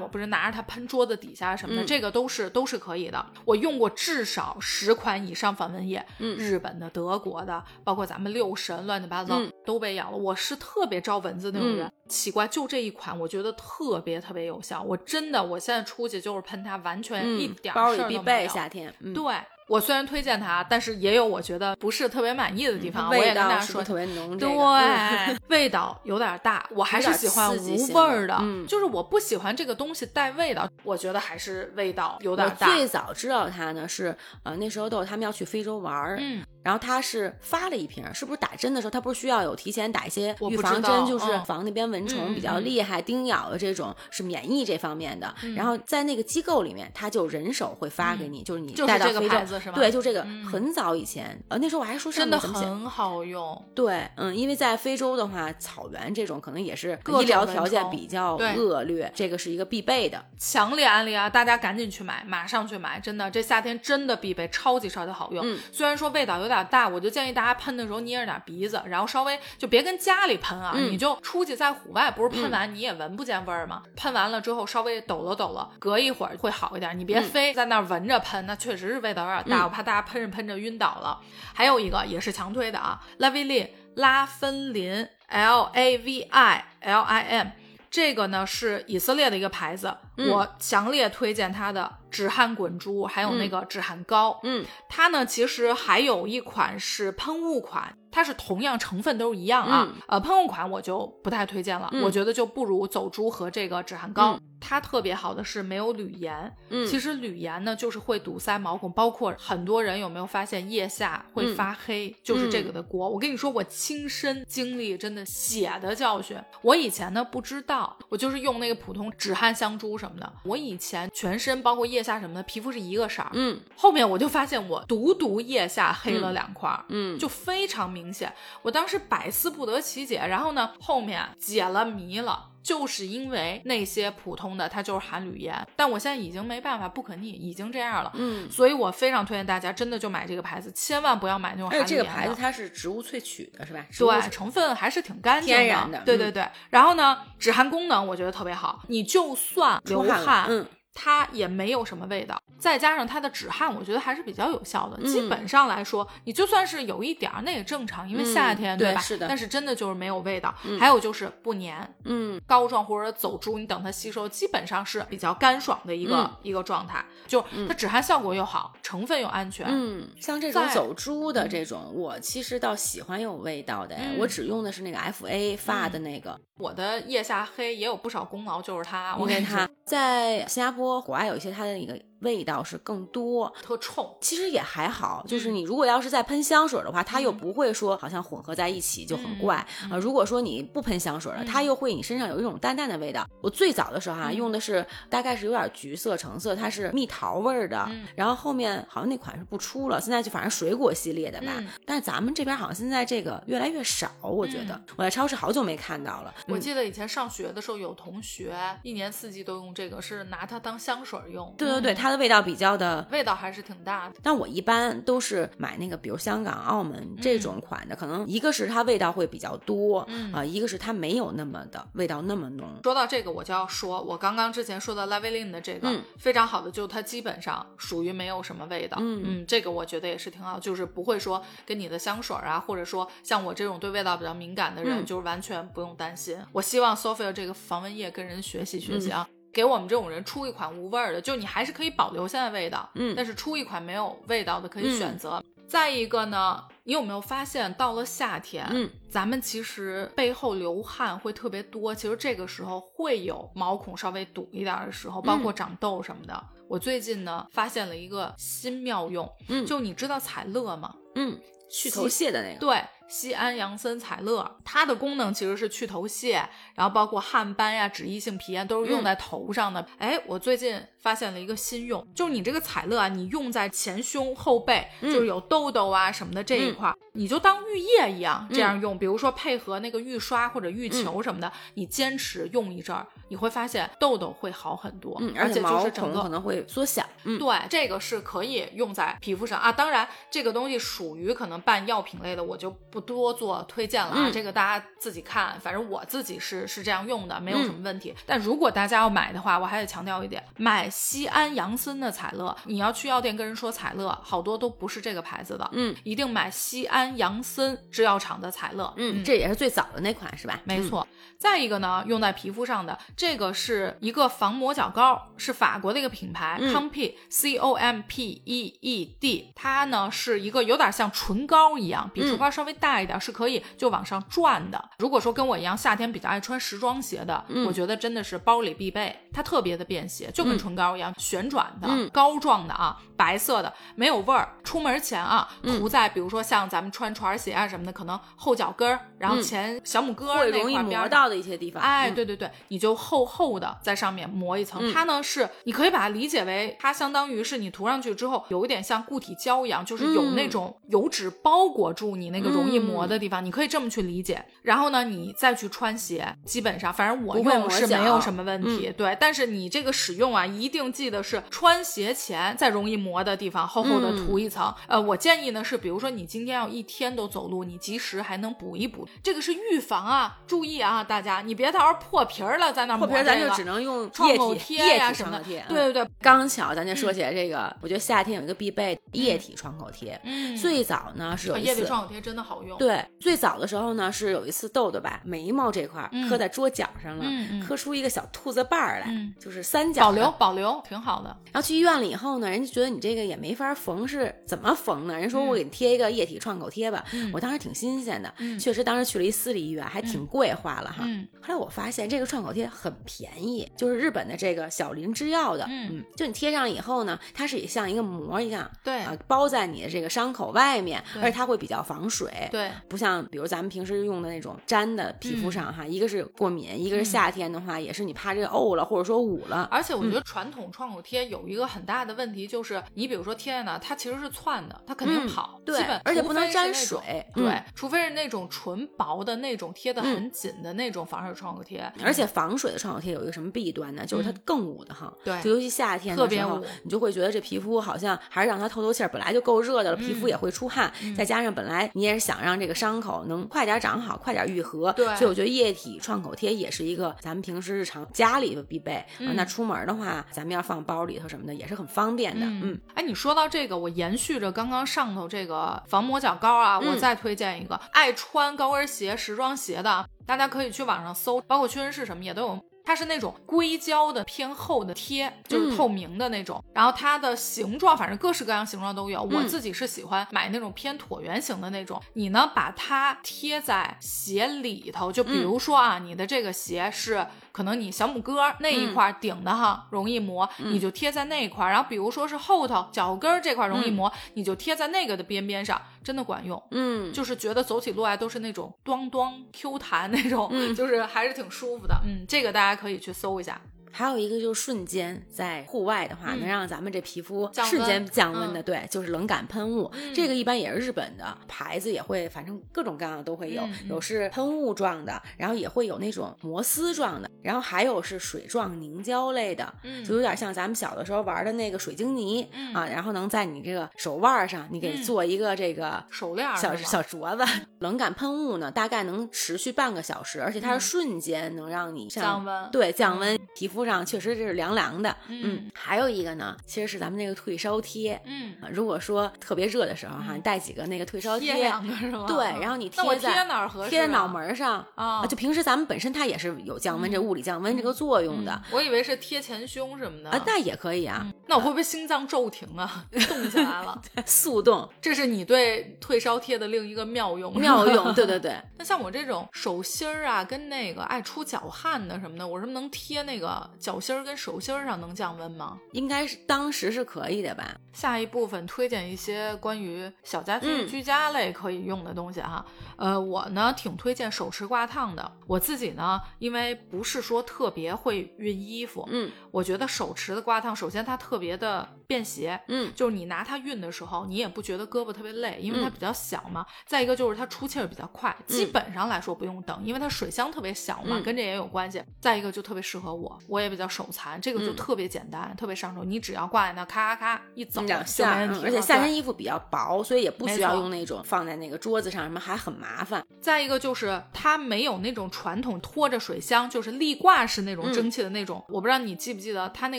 [0.00, 3.24] 我不是拿着它喷桌子底下什么的，嗯这个都是都是可以的。
[3.44, 10.16] 我用过至少十款以上防蚊液，嗯日本的、德国的，包括咱们六神乱七八糟、嗯都被咬了。
[10.16, 14.82] 我是特别招蚊子那种人，奇怪，就这一款我觉得特别特别有效。
[14.82, 18.22] 我真的我现在出去就是喷它，完全一嗯，点事儿都没有。
[18.22, 19.34] 备夏天，嗯，对
[19.70, 23.08] 我虽然推荐它，但是也有我觉得不是特别满意的地方。
[23.08, 24.36] 我也味跟大家说道是不是，特别浓？
[24.36, 32.66] 这对，味道有点大，我还是喜欢无味儿的，嗯就是我不喜欢这个东西带味道，我觉得还是味道有点我大。
[32.66, 45.32] 最早知道它呢是呃那时候豆豆他们要去非洲玩儿，嗯，然后他是发了一瓶儿，是不是打针的时候他不是需要有提前打一些预防针，就是嗯防那边蚊虫嗯比较嗯厉害、叮咬的这种是免疫这方面的。
[45.54, 52.38] 然后在那个机构里面，他就人手会发给你，就是你带到非洲这对，就这个嗯很早以前，呃，那时候我还说真的。
[52.38, 53.64] 很好用。
[53.74, 60.22] 对，嗯，因为在非洲的话，草原这种可能也是各医疗条件比较恶劣，这个是一个必备的。
[60.38, 61.28] 强烈安利啊！
[61.28, 65.44] 大家赶紧去买，马上去买，真的，这夏天真的必备，超级超级好用。
[65.46, 73.82] 嗯虽然说味道有点大，我就建议大家喷的时候捏着点鼻子，然后稍微就别跟家里喷啊，嗯你就出去在户外，不是喷完你也闻不见味儿吗？
[73.96, 76.98] 喷完了之后稍微抖了抖了，隔一会儿会好一点。
[76.98, 81.20] 你别嗯非在那儿闻着喷，那确实是味道有点大，嗯我怕大家喷着喷着晕倒了。
[81.54, 87.46] 还有一个也是强推的啊，拉维利拉芬林 L A V I L I M。
[87.90, 94.38] 这个呢是以色列的一个牌子，嗯我强烈推荐它的止汗滚珠，还有那个止汗膏。
[94.44, 99.88] 嗯它呢其实还有一款是喷雾款，它是同样成分都是一样啊。
[99.90, 104.38] 嗯呃，喷雾款我就不太推荐了，嗯我觉得就不如走珠和这个止汗膏。
[104.60, 113.08] 嗯它特别好的是没有铝盐，嗯，其实铝盐呢，就是会堵塞毛孔，包括很多人有没有发现腋下会嗯发黑，就是这个的锅。
[113.08, 116.36] 我跟你说，我亲身经历，真的血的教训。
[116.62, 120.32] 我以前呢不知道，我就是用那个普通止汗香珠什么的。
[120.44, 126.84] 我以前全身包括腋下什么的皮肤是一个色儿，嗯后面我就发现我独独腋下黑了两块儿。
[126.90, 132.48] 嗯，就非常明显，我当时百思不得其解，然后呢，后面解了谜了。
[132.62, 138.50] 就是因为那些普通的它就是含铝盐，但我现在已经没办法，不可逆，已经这样了，嗯。
[138.50, 142.04] 所以我非常推荐大家真的就买这个牌子，千万不要买那种含铝盐的。
[142.04, 143.86] 个牌子它是植物萃取的，是吧？
[143.96, 146.46] 对，成分还是挺干净天然的嗯对对对。
[146.70, 150.66] 然后呢，止汗功能我觉得特别好，你就算流出汗嗯
[151.02, 154.98] 它也没有什么味道，再加上它的止汗，我觉得还是比较有效的。
[155.02, 158.84] 嗯基本上来说，你就算是有一点儿，那也正常，因为夏天、吧？
[158.92, 160.54] 对是的但是真的就是没有味道。
[160.78, 167.02] 还有就是不粘，嗯膏状或者走珠，你等它吸收，基本上是比较干爽的一个、嗯一个状态。
[167.26, 169.66] 就它止汗效果又好，成分又安全。
[169.70, 183.52] 嗯，像这种在走珠的这种，我其实倒喜欢有味道的，嗯我只用的是那个 F A 发的那个，我的腋下黑也有不少功劳，就是它，我因为跟你说它 在新加坡国外有一些它的那个味道是更多。
[183.62, 184.16] 特冲。
[184.20, 189.56] 其实也还好，就是嗯你如果要是在喷香水的话，它又不会说好像混合在一起就很怪
[189.90, 193.26] 啊、如果说你不喷香水了，它又会你身上有一种淡淡的味道。
[193.40, 201.52] 我最早的时候哈、嗯用的是大概是有点橘色、橙色，它是蜜桃味儿的，嗯然后后面好像那款是不出了，现在就反正水果系列的吧。
[201.58, 206.32] 嗯但是咱们这边好像现在这个越来越少，我觉得、嗯我在超市好久没看到了。
[206.46, 211.52] 嗯我记得以前上学的时候，有同学一年四季都用这个，是拿它当香水用。
[211.58, 214.16] 对对对，嗯它的味道比较的味道还是挺大的。
[214.20, 222.68] 但我一般都是买那个，比如香港、澳门这种款的，可能一个是它味道会比较多，啊、嗯一个是它没有那么的味道那么浓。
[222.82, 228.98] 说到这个，我就要说，我刚刚之前说的 l a v e l i n 的这个、嗯非常好的，就是它基本上属于没有什么味道。
[229.00, 236.36] 嗯这个我觉得也是挺好，就是不会说跟你的香水啊，或者说像我这种对味道比较敏感的人，嗯就是完全不用担心。
[236.50, 239.28] 我希望 Sophia 这个防蚊液跟人学习学嗯习啊。
[239.52, 245.42] 给我们这种人出一款无味儿的，就你还是可以保留现在味道，嗯但是出一款没有味道的可以选择。
[245.68, 256.44] 再一个呢，你有没有发现到了夏天，嗯，咱们其实背后流汗会特别多，其实这个时候会有毛孔稍微堵一点的时候，包括长痘什么的。
[256.68, 260.92] 我最近呢发现了一个新妙用，嗯就你知道彩乐吗？
[261.14, 261.38] 嗯，
[261.70, 269.84] 去头屑的那个，对，西安杨森采乐，它的功能其实是去头屑，然后包括汗斑呀、脂溢性皮炎都是用在头上的。
[269.98, 278.96] 哎、我最近发现了一个新用，就是你这个采乐啊，你用在前胸后背，就是有痘痘啊什么的这一块儿，你就当浴液一样这样用。
[278.96, 289.72] 比如说配合那个浴刷或者浴球什么的，你坚持用一阵儿，你会发现痘痘会好很多，嗯，而且就毛是整个孔可能会缩小，嗯，对，这个是可以用在皮肤上啊。
[289.72, 294.26] 当然，这个东西属于可能半药品类的，我就不多做推荐了啊。
[294.28, 298.14] 嗯这个大家自己看，反正我自己是是这样用的，没有嗯什么问题。
[298.26, 310.60] 但如果大家要买的话，我还得强调一点，买西安杨森的采乐，你要去药店跟人说采乐，好多都不是这个牌子的，嗯，一定买西安杨森制药厂的采乐，嗯，这也是最早的那款是吧？
[310.64, 311.06] 没错。
[311.40, 324.90] 再一个呢，用在皮肤上的这个是一个防磨脚膏，是法国的一个品牌、嗯 Compeed C O M P E E D，它呢是一个有点像唇膏一样，比唇膏稍微大一点，是可以就往上转的。
[324.98, 329.18] 如果说跟我一样夏天比较爱穿时装鞋的，嗯我觉得真的是包里必备。
[329.32, 334.46] 它特别的便携，就跟嗯唇膏一样，旋转的、嗯膏状的啊，白色的，没有味儿。
[334.62, 341.82] 出门前啊，嗯涂在比如说像咱们穿船鞋啊什么的，可能后脚跟儿，然后嗯前小拇哥儿那块边儿到的一些地方。
[341.82, 344.82] 哎，嗯，对对对，你就厚厚的在上面磨一层。
[344.82, 354.44] 嗯它呢是，你可以把它理解为，它相当于是你涂上去之后，有一点像固体胶一样，就是有那嗯种油脂包裹住你那个容易磨的地方，你可以这么去理解。
[354.62, 358.92] 然后呢，你再去穿鞋，基本上反正我不用是没有什么问题。
[358.96, 364.74] 对，但是你这个使用啊，一定记得是穿鞋前在容易磨的地方厚厚的嗯涂一层。
[364.88, 375.60] 呃，我建议呢是，比如说你今天要一天都走路，你及时还能补一补，这个是预防啊，注意啊，大家，你别到时候破皮儿了在那破皮儿咱就只能用创液体口贴液体呀什么的创口贴。
[375.68, 380.20] 嗯对对对，刚巧咱就说起来这个，我觉得夏天有一个必备液体创口贴。
[380.24, 382.78] 嗯，最早呢是有一啊液体次，创口贴真的好用。
[382.78, 387.24] 对，最早的时候呢是有一次豆豆把眉毛这块磕在桌角上了，
[387.66, 391.36] 磕出一个小兔子瓣儿来，嗯就是三角保留保留挺好的。
[391.52, 395.18] 然后去医院了以后呢，人家觉得你这个也没法缝，是怎么缝呢？
[395.18, 397.04] 人说我给你贴一个液体创口贴吧。
[397.12, 401.04] 嗯我当时挺新鲜的，嗯确实当时去了一私立医院，还挺贵，花了哈。
[401.10, 401.28] 嗯。
[401.42, 406.04] 后来我发现这个创口贴很便宜，就是日本的这个小林制药的，嗯。
[406.16, 412.48] 就你贴上以后呢，它是也像一个膜一样，对啊，包在你的这个伤口外面，而且它会比较防水。
[412.50, 419.68] 对，不像比如咱们平时用的那种粘的皮肤上哈，一个是过敏，一个是夏天的话，也是你怕这个沤了或者说捂了。
[419.70, 426.98] 而且我觉得传统创口贴有一个很大的问题，就是你比如说贴在那，它其实是窜的，它肯定嗯跑，对而且不能沾水
[427.34, 434.04] 对嗯，除非是那种纯薄的那种贴的很紧的那种防水创口贴，而且防水的创口贴有一个什么弊端呢？
[434.06, 435.12] 就是它嗯更捂得慌。
[435.24, 449.04] 对就尤其夏天的时候特别捂，你就会觉得这皮肤好像还是让它透透气儿，本来就够热的了，皮肤嗯也会出汗，再加上本来你也是想让这个伤口能快点长好，快点愈合，对所以我觉得液体创口贴也是一个咱们平时日常家里的必备。
[449.18, 452.44] 那出门的话，咱们要放包里头什么的，也是很方便的。
[452.46, 462.64] 嗯，哎，你说到这个，我延续着刚刚上头这个防磨脚膏啊，我嗯再推荐一个，爱穿高跟鞋、时装鞋的，大家可以去网上搜，包括屈臣氏什么也都有。
[462.84, 466.64] 它是那种硅胶的偏厚的贴，就是嗯透明的那种。
[466.72, 469.20] 然后它的形状，反正各式各样形状都有。
[469.24, 472.00] 我嗯自己是喜欢买那种偏椭圆形的那种。
[472.12, 481.70] 你呢，把它贴在鞋里头，就比嗯如说啊，你的这个鞋是可能你小拇哥那一块儿顶的哈，容易磨，你就贴在那一块儿。
[481.70, 486.62] 然后比如说是后头脚后跟儿这块儿容易磨，你就贴在那个的边边上，真的管用。
[486.70, 492.00] 嗯，就是觉得走起路来都是那种咚咚 Q 弹那种，嗯就是还是挺舒服的。
[492.04, 493.60] 嗯，这个大家可以去搜一下。
[493.90, 496.40] 还有一个就是瞬间在户外的话，嗯。
[496.40, 499.90] 能让咱们这皮肤瞬间降温的，嗯对，就是冷感喷雾。
[499.94, 500.14] 嗯。
[500.14, 510.04] 这个一般也是日本的牌子，也会，反正各种各样的都会有，有是喷雾状的，然后也会有那种摩丝状的，然后还有是水状凝胶类的，嗯。
[510.04, 512.74] 就有点像咱们小的时候玩的那个水晶泥、嗯。
[512.74, 516.02] 啊，然后能在你这个手腕上，你给嗯做一个这个。
[516.10, 517.44] 手链儿小小镯子，
[517.80, 520.80] 冷感喷雾呢，大概能持续半个小时，而且它是嗯。
[520.80, 522.70] 瞬间能让你降温。
[522.70, 523.40] 对降温，嗯。
[523.54, 525.14] 皮肤上确实这是凉凉的。
[525.28, 528.20] 嗯还有一个呢，其实是咱们那个退烧贴。
[528.24, 532.24] 嗯，啊如果说特别热的时候哈，嗯你带几个那个退烧贴两个是吗？
[532.28, 533.90] 对，然后你那我在贴哪儿合适啊？
[533.90, 543.04] 贴在脑门儿上啊就平时咱们本身它也是有降温，嗯这物理降温这个作用的嗯我以为是贴前胸什么的啊，那也可以啊，那我会不会心脏骤停啊？
[543.28, 544.00] 动起来了？
[544.26, 548.30] 速冻这是你对退烧贴的另一个妙用，妙用， 对对。
[548.30, 555.78] 对对， 那像我这种手心儿啊，跟那个爱出脚汗的什么的，我是不是能贴那个脚心儿跟手心儿上能降温吗？
[555.92, 557.74] 应该是当时是可以的吧？
[557.92, 562.64] 下一部分推荐一些关于小家居、嗯居家类可以用的东西哈。
[563.00, 565.32] 呃，我呢挺推荐手持挂烫的。
[565.46, 576.64] 我自己呢，因为不是说特别会熨衣服，嗯我觉得手持的挂烫，首先它特别的便携，嗯就是你拿它熨的时候，你也不觉得胳膊特别累，因为它嗯比较小嘛。
[576.86, 582.04] 再一个就是它出气儿比较快，基本上来说不用等，因为它水箱特别小嘛，嗯跟这也有关系。
[582.20, 588.60] 再一个就特别适合我，我也比较手残，这个就嗯特别简单，特别上手，你只要挂在那，咔咔咔一走两就下，没问题了。
[588.62, 593.24] 嗯而且夏对天衣服比较薄，所以也不需要用那种放在那个桌子上，什么还很麻烦。
[593.40, 598.64] 再一个就是它没有那种传统拖着水箱，就是立挂式那种嗯蒸汽的那种。
[598.68, 599.98] 我不知道你记不记得，它那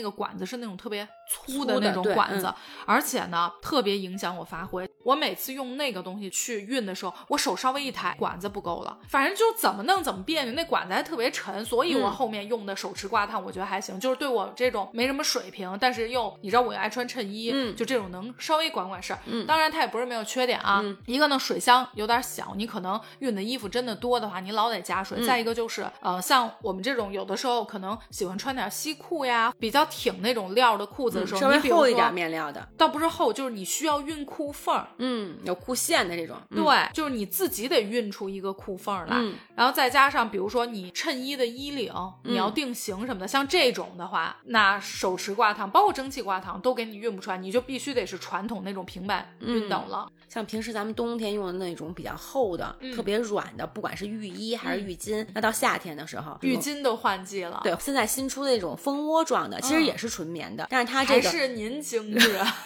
[0.00, 2.54] 个管子是那种特别粗粗的的那种管子，嗯
[2.86, 4.88] 而且呢特别影响我发挥。
[5.04, 19.18] 我每次用那个东西去熨的时候，我手稍微一抬，管子不够了，反正就怎么弄怎么别扭，那管子还特别沉，所以我后面用的手持挂烫，我觉得还行，就是对我这种没什么水平，但是又你知道我又爱穿衬衣，嗯就这种能稍微管管事儿。
[19.26, 25.18] 嗯当然它也不是没有缺点啊，嗯一个呢水箱有点小，你可能熨的衣服真的多的话，你老得加水。
[25.20, 34.88] 嗯再一个就是呃，像我们这种有的时候可能喜欢穿点西裤呀，比较挺那种料的裤子的时候，嗯稍微厚一点说面料的，倒不是厚，就是你需要熨裤缝儿。
[34.98, 41.92] 嗯，有裤线的这种，嗯，对，就是你自己得熨出一个裤缝儿来，嗯然后再加上比如说你衬衣的衣领，
[42.24, 50.08] 你要嗯定型什么的，像这种的话，那手持挂烫，包括蒸汽挂烫都给你熨不出来，你就必须得是传统那种平板熨斗了。
[50.28, 62.36] 像平时咱们冬天用的那种比较厚的、嗯特别软的，不管是浴衣还是浴巾，那到夏天的时候，浴巾都换季了，，对，现在新出的那种蜂窝状的，其实嗯也是纯棉的，但是它这还个是您精致。
[62.36, 62.56] 啊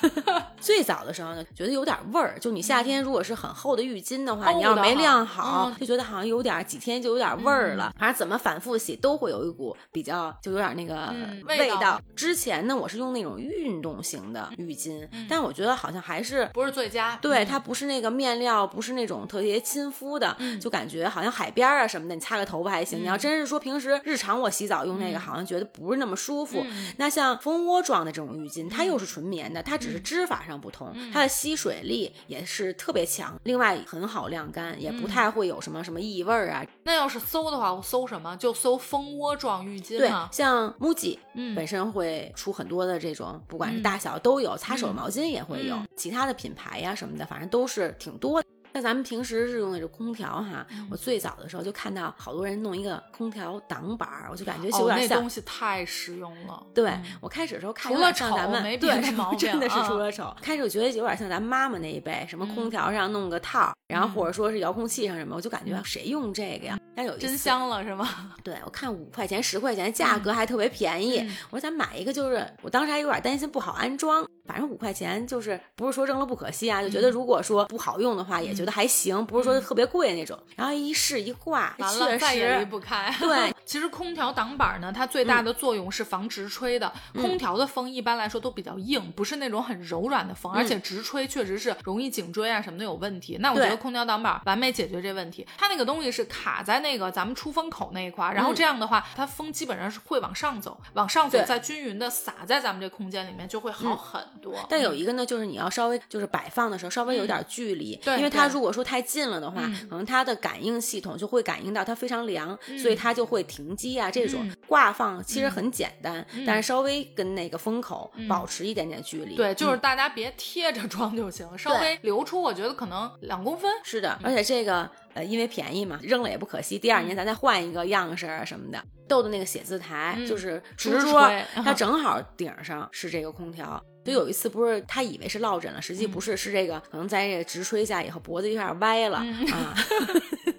[0.58, 2.38] 最早的时候呢，觉得有点味儿。
[2.40, 7.92] 就你夏天如果是很厚的浴巾的话，厚你要是没晾好，嗯就觉得好像有点几天就有点味儿了。
[7.98, 23.00] 反正怎么反复洗都会有一股比较就有点那个嗯味味道之前呢，我是用那种运动型的浴巾，但我觉得好像还是不是最佳，对，嗯它不是那个面料，不是那种特别亲肤的，嗯就感觉好像海边儿啊什么的，你擦个头发还行。
[23.00, 26.62] 你要真是说平时日常我洗澡用那个，好像觉得不是那么舒服。
[26.68, 36.64] 嗯那像蜂窝状的这种浴巾，它又是纯棉的，它只嗯是织法上不同，它的吸水力也是特别强，另外很好晾干，也嗯不太会有什么什么异味儿啊。
[36.84, 38.36] 那要是搜的话，我搜什么？
[38.36, 40.10] 就搜蜂窝状浴巾对，。
[40.32, 48.48] 像 MUJI 嗯本身会出很多的这种，不管是嗯大小都有，擦手毛巾也会有，嗯其他的品牌呀什么的，反正都是挺多的。
[48.76, 55.08] 像咱们平时是用的这空调哈，嗯我最早的时候就看到好多人弄一个空调挡板儿，我就感觉有，点像。
[55.08, 56.62] 那东西太实用了。
[56.74, 58.90] 对、嗯我开始的时候看有点像咱们没对
[59.38, 60.34] 真的是嗯除了丑。
[60.42, 66.78] 开始我觉得有点像咱妈妈那一辈，什么空调上弄个套儿，然后嗯或者说是遥控器上什么，我就感觉谁用这个呀？
[66.94, 68.08] 但有真香了是吗？
[68.44, 71.18] 对，我看五块钱、十块钱，价格还特别便宜。
[71.20, 80.38] 嗯我说咱买一个，就是我当时还有点担心不好安装，反正五块钱就是不是说扔了不可惜啊，就嗯觉得如果说不好用的话，也觉得还行，不是说特别贵那种。
[80.54, 82.66] 然后一试一挂，完了，确再也离实。
[82.66, 83.14] 不开。
[83.20, 86.92] 对，其实空调挡板呢，它最大的作用是防直吹的。
[87.14, 93.36] 空调的风一般来说都比较硬，不是那种很柔软的风，而且直吹确实是容易颈椎啊什么的有问题。
[93.40, 95.46] 那我觉得空调挡板完美解决这问题。
[95.58, 104.54] 它那个东西是卡在那个咱们出风口那一块儿，然后嗯这样的话，它风基本上是会往上走，往上走再均匀的洒在咱们这空间里面，就会好很多。
[104.68, 114.10] 但有一个呢，就是你要稍微就是摆放的时候稍微有点距离，嗯对因为它如果说太近了的话，嗯可能它的感应系统就会感应到它非常凉，所以它就会停机啊。
[114.10, 119.34] 这种嗯挂放其实很简单，但是稍微跟那个风口嗯保持一点点距离。
[119.36, 123.70] 对，就是嗯大家别贴着装就行，稍微留出，我觉得可能两公分。
[123.82, 126.78] 是的，而且这个呃，因为便宜嘛，扔了也不可惜。
[126.78, 128.82] 第二年咱再换一个样式啊什么的。
[129.08, 133.80] 豆豆那个写字台、嗯就是直书桌，它正好顶上是这个空调。
[134.06, 139.46] 就有一次不是他以为是落枕了，实嗯际不是，是这个可能在这个直吹下以后脖子有点歪了、嗯。
[139.52, 139.74] 啊，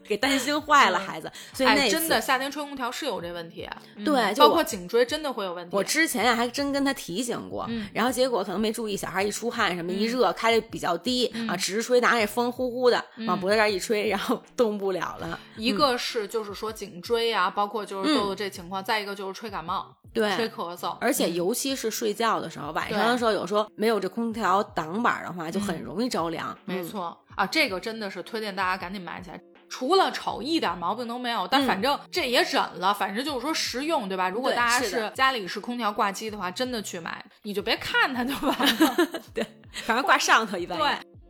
[0.08, 1.32] 给担心坏了孩子。
[1.54, 5.76] 所以那哎，真的，夏天吹空调是有这问题，嗯对就包括颈椎真的会有问题。
[5.76, 15.40] 我之前呀还真跟他提醒过，嗯然后结果可能没注意，小孩一出汗什么一热，开的比较低、啊，直吹拿着风呼呼的往脖子这儿一吹，然后动不了了。
[15.58, 26.58] 一个是就是说颈椎啊，包括就是嗯豆豆这情况，再一个就是吹感冒、对，吹咳嗽，而且尤其是睡觉的时候，晚上对的时候，有时候没有这空调挡板的话，就很容易着凉。
[26.66, 29.40] 没嗯，错啊，这个真的是推荐大家赶紧买起来。
[29.70, 34.30] 除了丑一点毛病都没有，但嗯反正这也忍了，反正就是说实用，对吧？
[34.30, 39.22] 如果大家是家里是空调挂机的话，真的去买，你就别看它就完了。
[39.34, 39.46] 对
[39.86, 40.78] 反正挂上头一般。
[40.78, 40.88] 对。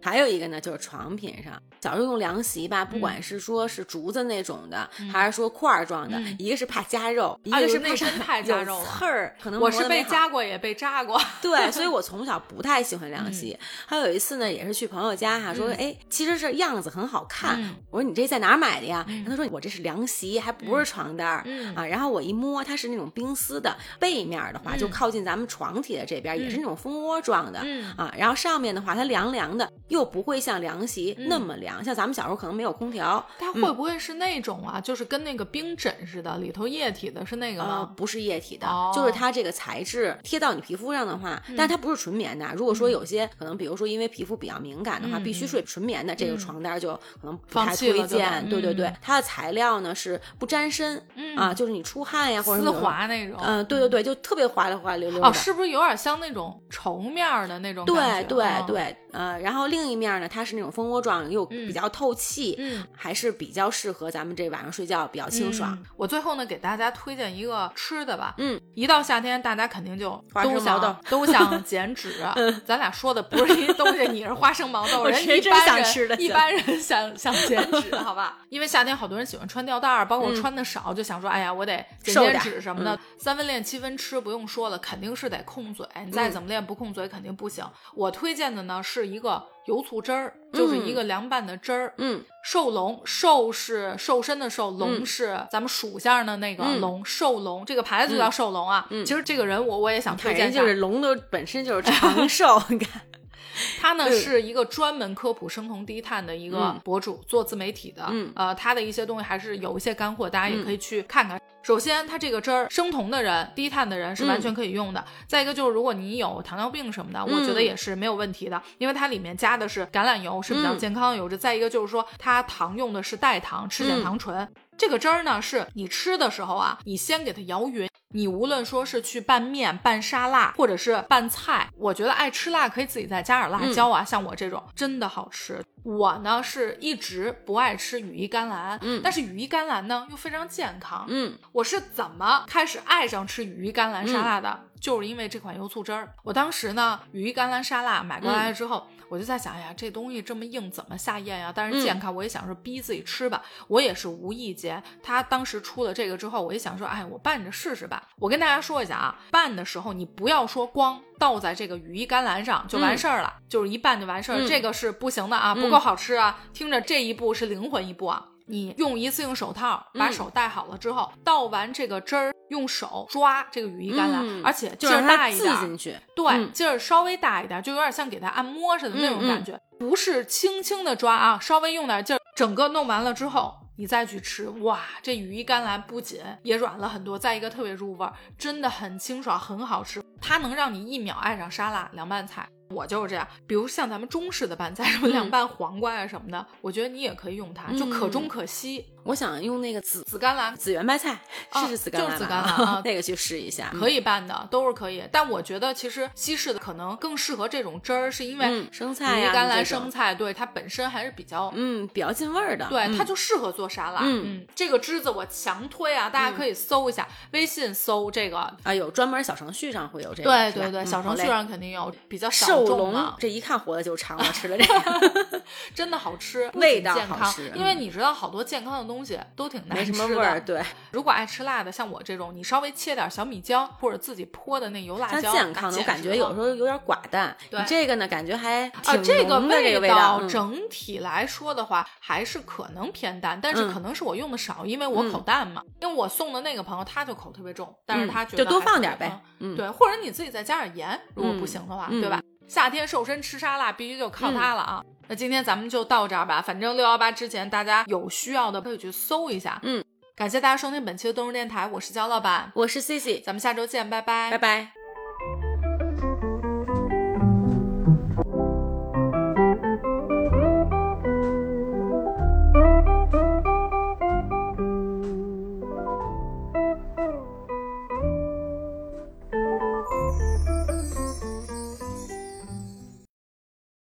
[0.09, 11.19] 还有一个呢，就是床品上，小时候用凉席吧，不嗯管是说是竹子那种的，还是说块儿状的，嗯一个是怕夹肉，一个是怕那真 太夹肉有刺儿，可能我是被夹过，也被扎过。
[11.41, 13.57] 对，所以我从小不太喜欢凉席。
[13.85, 17.61] 还有一次呢，也是去朋友家哈，说嗯哎，其实是样子很好看。
[17.61, 19.05] 嗯我说你这在哪儿买的呀？
[19.07, 21.85] 然后他说我这是凉席，还不是床单儿、嗯啊。
[21.85, 27.59] 然后我一摸，它是那种冰丝的，背面的话就嗯靠近咱们床体的这边，也是那种蜂窝状的。
[27.63, 34.79] 嗯啊，然后上面的话它凉凉的，又不会像凉席嗯那么凉，像咱们小时候可能没有空调，它会不会是那种啊？
[34.81, 37.93] 就是跟那个冰枕似的，里头液体的是那个呃，吗？
[37.95, 42.47] 不是液体的，哦就是它这个材质贴到你皮肤上的话，但是它不是纯棉的。
[42.55, 48.47] 如果说有些可能，比如说因为皮肤比较敏感的话，嗯必须睡纯棉的，这个嗯床单就可能不太推荐。
[48.49, 52.77] 对对对嗯，它的材料呢是不沾身嗯啊，就是你出汗呀或者丝。
[52.77, 53.39] 滑那种。
[53.41, 55.33] 嗯，对对对，就特别滑溜滑溜溜哦，的。
[55.33, 58.23] 是不是有点像那种绸面儿的那种对？
[58.25, 65.73] 对嗯对，呃，然后另一面呢，它是那种蜂窝状，又比较透气，嗯，还是比较适合咱们这晚上睡觉比较清爽。
[65.73, 68.35] 嗯我最后呢，给大家推荐一个吃的吧。
[68.37, 72.13] 嗯，一到夏天，大家肯定就都想都想减脂。
[72.63, 78.37] 咱俩说的不是一东西，你是花生毛豆，人一般人想吃的一般人想想减脂，好吧？
[78.49, 82.99] 因为夏天好多人喜欢穿吊带儿，包括穿的少，就想说，哎呀，我得减减脂什么的。
[83.17, 85.85] 三分练七分吃，不用说了，肯定是得控嘴。
[86.05, 87.65] 你再嗯怎么练不控嘴，肯定不行。
[87.95, 91.93] 我推荐的呢是一个油醋汁儿，就是一个凉拌的汁儿。
[91.97, 98.85] 嗯瘦龙，瘦是瘦身的瘦，龙嗯是咱们属相的那个嗯龙，瘦龙这个牌子就叫瘦龙啊。
[98.89, 103.01] 嗯其实这个人我我也想推荐一下，就是龙的本身就是 长寿，你看，
[103.81, 108.05] 他呢嗯是一个专门科普生酮低碳的一个嗯博主，做自媒体的。
[108.09, 111.39] 嗯呃，他的一些东西还是有一些干货，大家也可以去看看。
[111.67, 115.03] 首先，它这个汁儿生酮的人、低碳的人是完全可以用的。
[115.27, 121.37] 再一个就是，如果你有糖尿病什么的，我觉得嗯也是没有问题的，因为它里面加的是橄榄油，是比较嗯健康的油脂。
[121.37, 124.49] 再一个就是说，它糖用的是代糖，赤藓糖醇。
[124.77, 127.85] 这个汁儿呢，是你吃的时候啊，你先给它摇匀。
[128.13, 134.01] 你无论说是去拌面、拌沙拉，或者是拌菜，我觉得爱吃辣可以自己再加点辣椒啊。
[134.01, 135.61] 像我这种真的好吃。
[135.83, 141.05] 我呢是一直不爱吃羽衣甘蓝，嗯但是羽衣甘蓝呢又非常健康。
[141.09, 144.59] 嗯我是怎么开始爱上吃羽衣甘蓝沙拉的？
[144.79, 146.13] 就是因为这款油醋汁儿。
[146.23, 151.51] 我当时呢，羽衣甘蓝沙拉买过来了之后，我就在想，哎呀，这东西这么硬，怎么下咽呀？
[151.55, 153.41] 但是健康，我也想说逼自己吃吧。
[153.67, 158.03] 我也是无意间，他当时出了这个之后，我一想说，哎，我拌着试试吧。
[158.19, 166.39] 我跟大家说一下啊，拌的时候你不要说光倒在这个羽衣甘蓝上就完事儿了，就是一拌就完事儿，嗯这个是不行的啊，嗯不够好吃啊。
[166.53, 168.27] 听着这一步是灵魂一步啊。
[168.47, 183.53] 你用一次性手套把嗯手戴好了之后，倒完这个汁儿，用手抓这个羽衣甘蓝，嗯而且劲儿大一点儿，进去，对，嗯劲儿稍微大一点，就有点像给它按摩似的那种感觉，不是轻轻的抓啊，稍微用点劲儿，整个弄完了之后。
[183.79, 190.01] 你再去吃，哇，这羽衣甘蓝不仅也软了很多，再一个特别入味儿，真的很清爽，很好吃。
[190.19, 192.49] 它能让你一秒爱上沙拉、凉拌菜。
[192.69, 198.85] 我就是这样，比如像咱们中式的拌菜，什么凉拌黄瓜呀、什么的，我觉得你也可以用它，就可中可西。
[199.07, 201.17] 我想用那个紫紫甘蓝紫圆白菜，
[201.49, 205.03] 啊是是紫甘蓝吧，就是紫甘蓝啊 那个去试一下，可以拌的，都是可以。
[205.11, 211.51] 但我觉得其实西式的可能更适合这种汁儿，是因为嗯，生菜呀，衣甘蓝生菜，对它本身还是比较。
[211.55, 214.01] 嗯，比较进味儿的，对，嗯它就适合做沙拉。
[214.03, 218.37] 嗯这个汁子我强推啊，大家可以搜一下，微信搜这个。
[218.63, 225.41] 啊，有专门小程序上会有这个，对对对，嗯小程序上肯定有，比较小众嘛，这一看活的就长了，吃了这 个
[225.73, 227.51] 真的好吃，味道健康好吃。
[227.55, 229.97] 因为你知道，好多健康的东西都挺难没吃的。
[229.97, 236.47] 什么味儿，对，如果爱吃辣的，像我这种，你稍微切点小米椒或者自己泼的那油辣椒，健康的，我感觉有时候。
[236.57, 237.35] 有点寡淡。
[237.51, 245.61] 对你这个呢，感觉还啊，挺这个味道嗯整体来说的话，还是可能偏淡，但是嗯可能是我用的少，因为我口淡嘛。
[245.81, 249.21] 因为我送的那个朋友他就口特别重，但是嗯他觉得就多放点呗
[249.55, 252.19] 对，或者你自己再加点盐，如果不嗯行的话，嗯对吧？
[252.47, 254.83] 夏天瘦身吃沙拉必须就靠它了啊！
[255.09, 259.59] 那今天咱们就到这儿吧，反正六幺八之前大家有需要的可以去搜一下。
[259.63, 259.83] 嗯，
[260.15, 264.76] 感谢大家收听本期的动物电台，我是焦老板，我是 C C，咱们下周见，拜拜，拜拜。